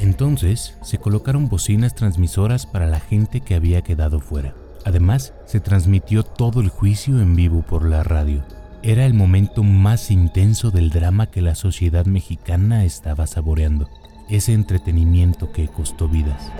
Entonces 0.00 0.76
se 0.82 0.98
colocaron 0.98 1.48
bocinas 1.48 1.94
transmisoras 1.94 2.66
para 2.66 2.86
la 2.86 3.00
gente 3.00 3.40
que 3.40 3.54
había 3.54 3.82
quedado 3.82 4.20
fuera. 4.20 4.54
Además, 4.84 5.32
se 5.46 5.60
transmitió 5.60 6.22
todo 6.22 6.60
el 6.60 6.68
juicio 6.68 7.20
en 7.20 7.34
vivo 7.34 7.62
por 7.62 7.84
la 7.84 8.04
radio. 8.04 8.44
Era 8.82 9.04
el 9.04 9.14
momento 9.14 9.62
más 9.62 10.10
intenso 10.10 10.70
del 10.70 10.90
drama 10.90 11.26
que 11.30 11.42
la 11.42 11.56
sociedad 11.56 12.06
mexicana 12.06 12.84
estaba 12.84 13.26
saboreando, 13.26 13.88
ese 14.28 14.52
entretenimiento 14.52 15.50
que 15.50 15.66
costó 15.66 16.08
vidas. 16.08 16.52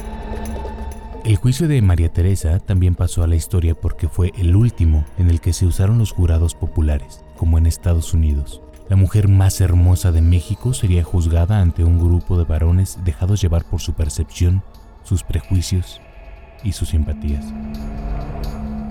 El 1.25 1.37
juicio 1.37 1.67
de 1.69 1.83
María 1.83 2.13
Teresa 2.13 2.59
también 2.61 2.95
pasó 2.95 3.23
a 3.23 3.27
la 3.27 3.37
historia 3.37 3.75
porque 3.75 4.09
fue 4.09 4.33
el 4.39 4.55
último 4.55 5.05
en 5.19 5.29
el 5.29 5.41
que 5.41 5.53
se 5.53 5.67
usaron 5.67 5.99
los 5.99 6.13
jurados 6.13 6.55
populares, 6.55 7.25
como 7.37 7.59
en 7.59 7.67
Estados 7.67 8.15
Unidos. 8.15 8.63
La 8.89 8.95
mujer 8.95 9.27
más 9.27 9.61
hermosa 9.61 10.13
de 10.13 10.23
México 10.23 10.73
sería 10.73 11.03
juzgada 11.03 11.61
ante 11.61 11.83
un 11.83 11.99
grupo 11.99 12.39
de 12.39 12.45
varones 12.45 12.99
dejados 13.05 13.41
llevar 13.41 13.65
por 13.65 13.81
su 13.81 13.95
percepción, 13.95 14.63
sus 15.03 15.25
prejuicios 15.25 16.01
y 16.63 16.71
sus 16.71 16.91
simpatías. 16.91 17.45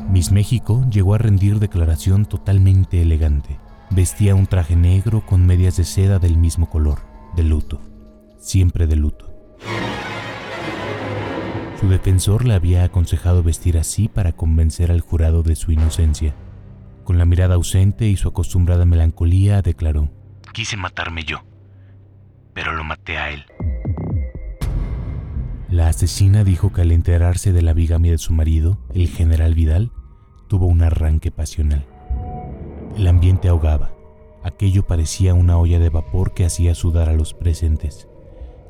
Miss 0.09 0.33
México 0.33 0.85
llegó 0.91 1.13
a 1.15 1.17
rendir 1.17 1.59
declaración 1.59 2.25
totalmente 2.25 3.01
elegante. 3.01 3.57
Vestía 3.89 4.35
un 4.35 4.47
traje 4.47 4.75
negro 4.75 5.25
con 5.25 5.45
medias 5.45 5.77
de 5.77 5.85
seda 5.85 6.19
del 6.19 6.37
mismo 6.37 6.69
color, 6.69 6.99
de 7.35 7.43
luto, 7.43 7.79
siempre 8.37 8.87
de 8.87 8.97
luto. 8.97 9.33
Su 11.79 11.87
defensor 11.87 12.45
le 12.45 12.53
había 12.53 12.83
aconsejado 12.83 13.43
vestir 13.43 13.77
así 13.77 14.09
para 14.09 14.33
convencer 14.33 14.91
al 14.91 15.01
jurado 15.01 15.41
de 15.41 15.55
su 15.55 15.71
inocencia. 15.71 16.33
Con 17.05 17.19
la 17.19 17.25
mirada 17.25 17.53
ausente 17.53 18.07
y 18.07 18.17
su 18.17 18.27
acostumbrada 18.27 18.83
melancolía, 18.83 19.61
declaró, 19.61 20.09
Quise 20.53 20.75
matarme 20.75 21.23
yo, 21.23 21.43
pero 22.53 22.73
lo 22.73 22.83
maté 22.83 23.19
a 23.19 23.29
él. 23.29 23.45
La 25.69 25.87
asesina 25.87 26.43
dijo 26.43 26.73
que 26.73 26.81
al 26.81 26.91
enterarse 26.91 27.53
de 27.53 27.61
la 27.61 27.73
bigamia 27.73 28.11
de 28.11 28.17
su 28.17 28.33
marido, 28.33 28.79
el 28.93 29.07
general 29.07 29.53
Vidal, 29.53 29.91
tuvo 30.47 30.65
un 30.65 30.81
arranque 30.81 31.29
pasional. 31.29 31.85
El 32.97 33.07
ambiente 33.07 33.49
ahogaba. 33.49 33.91
Aquello 34.43 34.87
parecía 34.87 35.35
una 35.35 35.59
olla 35.59 35.77
de 35.77 35.89
vapor 35.89 36.33
que 36.33 36.45
hacía 36.45 36.73
sudar 36.73 37.07
a 37.07 37.13
los 37.13 37.35
presentes. 37.35 38.07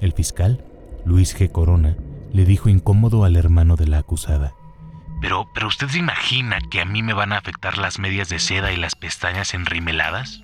El 0.02 0.12
fiscal, 0.12 0.66
Luis 1.06 1.38
G. 1.40 1.50
Corona, 1.50 1.96
le 2.34 2.44
dijo 2.44 2.68
incómodo 2.68 3.24
al 3.24 3.38
hermano 3.38 3.78
de 3.78 3.88
la 3.88 4.00
acusada. 4.00 4.56
Pero, 5.22 5.46
pero 5.54 5.68
usted 5.68 5.88
se 5.88 6.00
imagina 6.00 6.60
que 6.70 6.82
a 6.82 6.86
mí 6.86 7.02
me 7.02 7.14
van 7.14 7.34
a 7.34 7.38
afectar 7.38 7.78
las 7.78 8.00
medias 8.00 8.30
de 8.30 8.40
seda 8.40 8.72
y 8.72 8.78
las 8.78 8.96
pestañas 8.96 9.54
enrimeladas? 9.54 10.42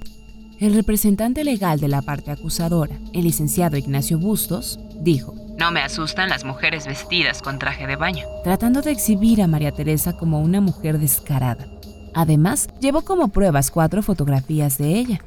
El 0.59 0.73
representante 0.75 1.43
legal 1.43 1.79
de 1.79 1.87
la 1.87 2.01
parte 2.01 2.31
acusadora, 2.31 2.95
el 3.13 3.23
licenciado 3.23 3.77
Ignacio 3.77 4.19
Bustos, 4.19 4.79
dijo, 5.01 5.33
No 5.57 5.71
me 5.71 5.81
asustan 5.81 6.29
las 6.29 6.45
mujeres 6.45 6.85
vestidas 6.85 7.41
con 7.41 7.57
traje 7.59 7.87
de 7.87 7.95
baño. 7.95 8.25
tratando 8.43 8.81
de 8.81 8.91
exhibir 8.91 9.41
a 9.41 9.47
María 9.47 9.71
Teresa 9.71 10.15
como 10.15 10.39
una 10.39 10.61
mujer 10.61 10.99
descarada. 10.99 11.67
Además, 12.13 12.67
llevó 12.79 13.01
como 13.03 13.29
pruebas 13.29 13.71
cuatro 13.71 14.03
fotografías 14.03 14.77
de 14.77 14.97
ella. 14.99 15.21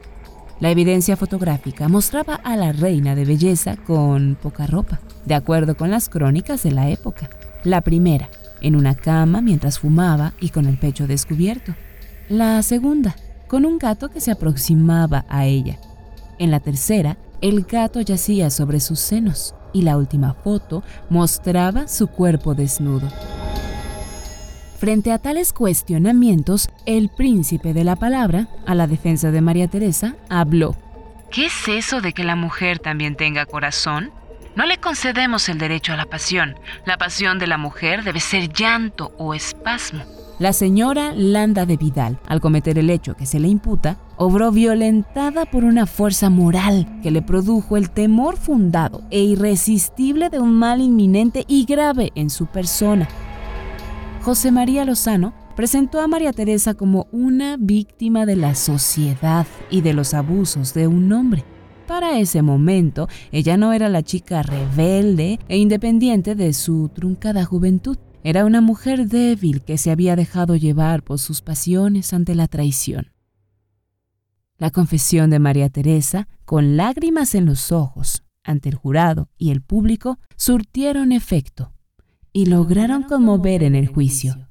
La 0.61 0.71
evidencia 0.71 1.17
fotográfica 1.17 1.89
mostraba 1.89 2.37
a 2.37 2.57
la 2.57 2.73
reina 2.73 3.15
de 3.15 3.25
belleza 3.25 3.77
con 3.77 4.37
poca 4.41 4.67
ropa, 4.67 5.01
de 5.25 5.35
acuerdo 5.35 5.77
con 5.77 5.91
las 5.91 6.09
crónicas 6.09 6.63
de 6.63 6.71
la 6.71 6.91
época. 6.91 7.29
La 7.65 7.81
primera, 7.81 8.29
en 8.65 8.77
una 8.77 8.95
cama 8.95 9.43
mientras 9.43 9.79
fumaba 9.79 10.33
y 10.41 10.49
con 10.49 10.67
el 10.67 10.79
pecho 10.79 11.07
descubierto. 11.07 11.75
La 12.31 12.63
segunda, 12.63 13.15
con 13.47 13.67
un 13.67 13.79
gato 13.79 14.11
que 14.11 14.21
se 14.21 14.31
aproximaba 14.31 15.27
a 15.29 15.45
ella. 15.45 15.79
En 16.39 16.51
la 16.51 16.61
tercera, 16.61 17.19
el 17.43 17.65
gato 17.65 18.01
yacía 18.01 18.49
sobre 18.49 18.81
sus 18.81 19.01
senos 19.01 19.55
y 19.75 19.83
la 19.83 19.99
última 19.99 20.33
foto 20.33 20.83
mostraba 21.11 21.89
su 21.89 22.07
cuerpo 22.07 22.55
desnudo. 22.55 23.09
Frente 24.79 25.13
a 25.13 25.19
tales 25.19 25.53
cuestionamientos, 25.53 26.71
el 26.87 27.11
príncipe 27.11 27.75
de 27.75 27.85
la 27.85 27.97
palabra, 27.97 28.49
a 28.67 28.75
la 28.75 28.87
defensa 28.87 29.31
de 29.31 29.43
María 29.43 29.69
Teresa, 29.69 30.17
habló. 30.31 30.75
¿Qué 31.31 31.47
es 31.47 31.69
eso 31.69 32.01
de 32.01 32.15
que 32.15 32.25
la 32.25 32.37
mujer 32.37 32.79
también 32.79 33.15
tenga 33.15 33.45
corazón? 33.45 34.11
No 34.57 34.67
le 34.67 34.79
concedemos 34.79 35.49
el 35.49 35.59
derecho 35.59 35.93
a 35.93 35.97
la 35.97 36.07
pasión. 36.07 36.55
La 36.87 36.97
pasión 36.97 37.41
de 37.41 37.49
la 37.49 37.59
mujer 37.59 38.05
debe 38.05 38.21
ser 38.21 38.53
llanto 38.53 39.13
o 39.19 39.35
espasmo. 39.35 40.05
La 40.39 40.53
señora 40.53 41.13
Landa 41.13 41.67
de 41.67 41.77
Vidal, 41.77 42.21
al 42.29 42.41
cometer 42.41 42.79
el 42.79 42.91
hecho 42.91 43.15
que 43.15 43.27
se 43.27 43.41
le 43.41 43.49
imputa, 43.49 43.99
obró 44.17 44.53
violentada 44.53 45.45
por 45.45 45.65
una 45.65 45.87
fuerza 45.87 46.31
moral 46.31 47.01
que 47.03 47.11
le 47.11 47.21
produjo 47.21 47.77
el 47.77 47.91
temor 47.91 48.37
fundado 48.37 49.03
e 49.11 49.21
irresistible 49.23 50.31
de 50.31 50.39
un 50.39 50.55
mal 50.55 50.81
inminente 50.81 51.45
y 51.49 51.65
grave 51.65 52.13
en 52.15 52.31
su 52.31 52.47
persona. 52.47 53.09
José 54.23 54.53
María 54.53 54.85
Lozano 54.85 55.35
presentó 55.57 56.01
a 56.01 56.07
María 56.07 56.33
Teresa 56.33 56.75
como 56.75 57.09
una 57.11 57.57
víctima 57.59 58.25
de 58.25 58.37
la 58.37 58.55
sociedad 58.55 59.47
y 59.69 59.81
de 59.81 59.95
los 59.95 60.15
abusos 60.15 60.75
de 60.75 60.87
un 60.87 61.13
hombre. 61.13 61.45
Para 61.87 62.19
ese 62.19 62.41
momento, 62.41 63.09
ella 63.31 63.57
no 63.57 63.73
era 63.73 63.89
la 63.89 64.03
chica 64.03 64.43
rebelde 64.43 65.39
e 65.49 65.59
independiente 65.59 66.35
de 66.35 66.53
su 66.55 66.89
truncada 66.89 67.45
juventud. 67.45 67.99
Era 68.23 68.47
una 68.47 68.63
mujer 68.63 69.07
débil 69.07 69.61
que 69.61 69.77
se 69.77 69.91
había 69.91 70.17
dejado 70.17 70.57
llevar 70.57 71.03
por 71.03 71.19
sus 71.19 71.43
pasiones 71.43 72.15
ante 72.15 72.35
la 72.35 72.49
traición. 72.49 73.13
La 74.57 74.71
confesión 74.71 75.29
de 75.29 75.39
María 75.39 75.69
Teresa, 75.69 76.27
con 76.47 76.79
lágrimas 76.79 77.35
en 77.35 77.45
los 77.45 77.71
ojos, 77.71 78.25
ante 78.43 78.71
el 78.71 78.77
jurado 78.77 79.29
y 79.37 79.51
el 79.51 79.61
público, 79.61 80.19
surtieron 80.37 81.13
efecto 81.13 81.75
y 82.33 82.47
lograron 82.47 83.03
conmover 83.03 83.63
en 83.63 83.75
el 83.75 83.89
juicio. 83.89 84.49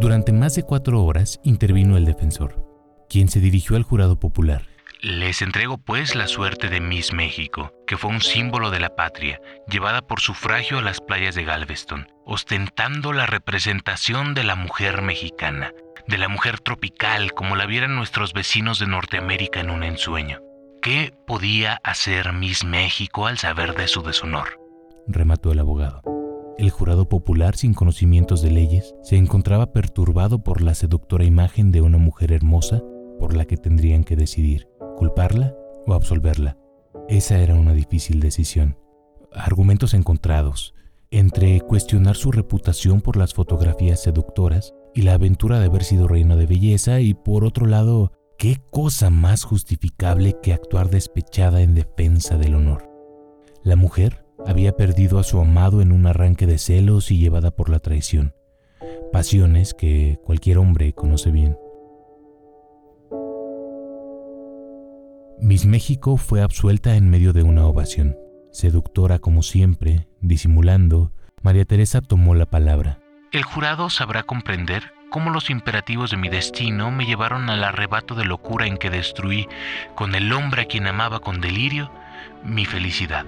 Durante 0.00 0.32
más 0.32 0.54
de 0.54 0.62
cuatro 0.62 1.04
horas 1.04 1.40
intervino 1.44 1.96
el 1.96 2.04
defensor, 2.04 2.73
quien 3.08 3.28
se 3.28 3.40
dirigió 3.40 3.76
al 3.76 3.82
jurado 3.82 4.18
popular. 4.18 4.66
Les 5.04 5.42
entrego 5.42 5.76
pues 5.76 6.14
la 6.14 6.26
suerte 6.26 6.70
de 6.70 6.80
Miss 6.80 7.12
México, 7.12 7.74
que 7.86 7.98
fue 7.98 8.10
un 8.10 8.22
símbolo 8.22 8.70
de 8.70 8.80
la 8.80 8.96
patria, 8.96 9.38
llevada 9.68 10.00
por 10.00 10.20
sufragio 10.20 10.78
a 10.78 10.82
las 10.82 11.02
playas 11.02 11.34
de 11.34 11.44
Galveston, 11.44 12.08
ostentando 12.24 13.12
la 13.12 13.26
representación 13.26 14.32
de 14.32 14.44
la 14.44 14.56
mujer 14.56 15.02
mexicana, 15.02 15.72
de 16.08 16.16
la 16.16 16.28
mujer 16.28 16.58
tropical 16.60 17.34
como 17.34 17.54
la 17.54 17.66
vieran 17.66 17.94
nuestros 17.94 18.32
vecinos 18.32 18.78
de 18.78 18.86
Norteamérica 18.86 19.60
en 19.60 19.68
un 19.68 19.82
ensueño. 19.82 20.40
¿Qué 20.80 21.12
podía 21.26 21.80
hacer 21.84 22.32
Miss 22.32 22.64
México 22.64 23.26
al 23.26 23.36
saber 23.36 23.74
de 23.74 23.88
su 23.88 24.02
deshonor? 24.02 24.58
remató 25.06 25.52
el 25.52 25.58
abogado. 25.58 26.00
El 26.56 26.70
jurado 26.70 27.10
popular 27.10 27.56
sin 27.56 27.74
conocimientos 27.74 28.40
de 28.40 28.50
leyes 28.50 28.94
se 29.02 29.16
encontraba 29.16 29.72
perturbado 29.74 30.42
por 30.42 30.62
la 30.62 30.74
seductora 30.74 31.24
imagen 31.24 31.72
de 31.72 31.82
una 31.82 31.98
mujer 31.98 32.32
hermosa 32.32 32.80
por 33.18 33.34
la 33.34 33.44
que 33.44 33.56
tendrían 33.56 34.04
que 34.04 34.16
decidir, 34.16 34.68
culparla 34.96 35.56
o 35.86 35.94
absolverla. 35.94 36.58
Esa 37.08 37.38
era 37.38 37.54
una 37.54 37.74
difícil 37.74 38.20
decisión. 38.20 38.78
Argumentos 39.32 39.94
encontrados, 39.94 40.74
entre 41.10 41.60
cuestionar 41.60 42.16
su 42.16 42.32
reputación 42.32 43.00
por 43.00 43.16
las 43.16 43.34
fotografías 43.34 44.02
seductoras 44.02 44.74
y 44.94 45.02
la 45.02 45.14
aventura 45.14 45.58
de 45.58 45.66
haber 45.66 45.84
sido 45.84 46.08
reina 46.08 46.36
de 46.36 46.46
belleza 46.46 47.00
y 47.00 47.14
por 47.14 47.44
otro 47.44 47.66
lado, 47.66 48.12
qué 48.38 48.60
cosa 48.70 49.10
más 49.10 49.44
justificable 49.44 50.36
que 50.42 50.52
actuar 50.52 50.90
despechada 50.90 51.62
en 51.62 51.74
defensa 51.74 52.36
del 52.36 52.54
honor. 52.54 52.90
La 53.62 53.76
mujer 53.76 54.24
había 54.46 54.76
perdido 54.76 55.18
a 55.18 55.24
su 55.24 55.38
amado 55.40 55.80
en 55.80 55.92
un 55.92 56.06
arranque 56.06 56.46
de 56.46 56.58
celos 56.58 57.10
y 57.10 57.18
llevada 57.18 57.50
por 57.50 57.68
la 57.68 57.78
traición, 57.78 58.34
pasiones 59.12 59.74
que 59.74 60.18
cualquier 60.24 60.58
hombre 60.58 60.92
conoce 60.92 61.30
bien. 61.30 61.56
Miss 65.54 65.66
México 65.66 66.16
fue 66.16 66.42
absuelta 66.42 66.96
en 66.96 67.08
medio 67.08 67.32
de 67.32 67.44
una 67.44 67.64
ovación. 67.64 68.16
Seductora 68.50 69.20
como 69.20 69.44
siempre, 69.44 70.08
disimulando, 70.20 71.12
María 71.44 71.64
Teresa 71.64 72.00
tomó 72.00 72.34
la 72.34 72.46
palabra. 72.46 72.98
El 73.30 73.44
jurado 73.44 73.88
sabrá 73.88 74.24
comprender 74.24 74.82
cómo 75.12 75.30
los 75.30 75.50
imperativos 75.50 76.10
de 76.10 76.16
mi 76.16 76.28
destino 76.28 76.90
me 76.90 77.06
llevaron 77.06 77.48
al 77.50 77.62
arrebato 77.62 78.16
de 78.16 78.24
locura 78.24 78.66
en 78.66 78.78
que 78.78 78.90
destruí, 78.90 79.46
con 79.94 80.16
el 80.16 80.32
hombre 80.32 80.62
a 80.62 80.64
quien 80.64 80.88
amaba 80.88 81.20
con 81.20 81.40
delirio, 81.40 81.88
mi 82.44 82.64
felicidad. 82.64 83.24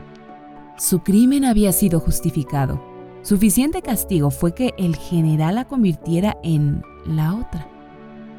Su 0.77 1.05
crimen 1.05 1.45
había 1.45 1.71
sido 1.71 2.01
justificado. 2.01 2.85
Suficiente 3.23 3.83
castigo 3.83 4.33
fue 4.33 4.53
que 4.53 4.75
el 4.79 4.97
general 4.97 5.55
la 5.55 5.67
convirtiera 5.67 6.37
en 6.43 6.83
la 7.05 7.37
otra. 7.37 7.69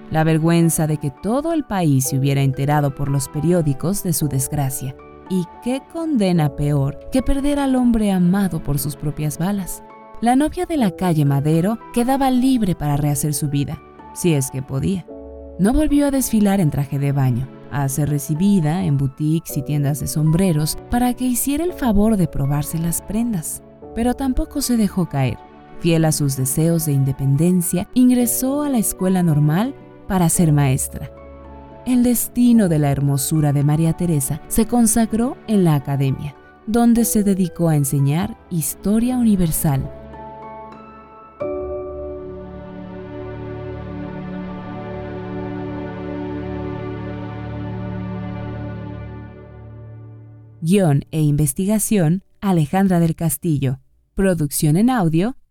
La 0.10 0.24
vergüenza 0.24 0.88
de 0.88 0.98
que 0.98 1.12
todo 1.12 1.52
el 1.52 1.65
país 1.65 2.06
se 2.06 2.17
hubiera 2.17 2.41
enterado 2.41 2.96
por 2.96 3.10
los 3.10 3.28
periódicos 3.28 4.04
de 4.04 4.13
su 4.13 4.30
desgracia. 4.30 4.96
Y 5.30 5.43
qué 5.62 5.82
condena 5.91 6.56
peor 6.56 6.98
que 7.12 7.22
perder 7.22 7.60
al 7.60 7.76
hombre 7.76 8.12
amado 8.12 8.63
por 8.63 8.80
sus 8.80 8.96
propias 8.96 9.38
balas. 9.38 9.84
La 10.22 10.38
novia 10.38 10.65
de 10.65 10.78
la 10.78 10.91
calle 10.91 11.26
Madero 11.26 11.78
quedaba 11.93 12.32
libre 12.32 12.74
para 12.74 12.96
rehacer 12.96 13.34
su 13.34 13.50
vida, 13.50 13.82
si 14.13 14.34
es 14.34 14.50
que 14.50 14.62
podía. 14.62 15.06
No 15.60 15.74
volvió 15.74 16.08
a 16.08 16.12
desfilar 16.12 16.62
en 16.62 16.72
traje 16.72 16.98
de 16.98 17.12
baño, 17.12 17.48
a 17.72 17.89
ser 17.89 18.10
recibida 18.10 18.86
en 18.86 18.98
boutiques 18.98 19.58
y 19.58 19.62
tiendas 19.62 20.00
de 20.00 20.08
sombreros 20.08 20.78
para 20.89 21.13
que 21.13 21.26
hiciera 21.26 21.65
el 21.65 21.74
favor 21.74 22.15
de 22.15 22.28
probarse 22.28 22.80
las 22.80 23.02
prendas. 23.02 23.62
Pero 23.93 24.13
tampoco 24.13 24.62
se 24.62 24.78
dejó 24.78 25.10
caer. 25.10 25.38
Fiel 25.80 26.06
a 26.06 26.13
sus 26.13 26.38
deseos 26.38 26.86
de 26.86 26.93
independencia, 26.93 27.89
ingresó 27.93 28.63
a 28.63 28.70
la 28.70 28.78
escuela 28.78 29.22
normal 29.22 29.76
para 30.08 30.30
ser 30.30 30.52
maestra. 30.52 31.12
El 31.86 32.04
destino 32.04 32.70
de 32.70 32.80
la 32.80 32.91
hermosura 32.91 33.54
de 33.54 33.63
María 33.63 33.93
Teresa 33.93 34.41
se 34.48 34.65
consagró 34.65 35.38
en 35.48 35.63
la 35.63 35.76
academia, 35.76 36.36
donde 36.65 37.06
se 37.06 37.24
dedicó 37.24 37.70
a 37.70 37.76
enseñar 37.76 38.38
historia 38.50 39.17
universal 39.17 39.89
Guión 50.67 51.06
e 51.12 51.22
investigación, 51.22 52.24
Alejandra 52.41 53.00
del 53.00 53.15
Castillo. 53.15 53.80
Producción 54.15 54.76
en 54.76 54.89
audio, 54.89 55.38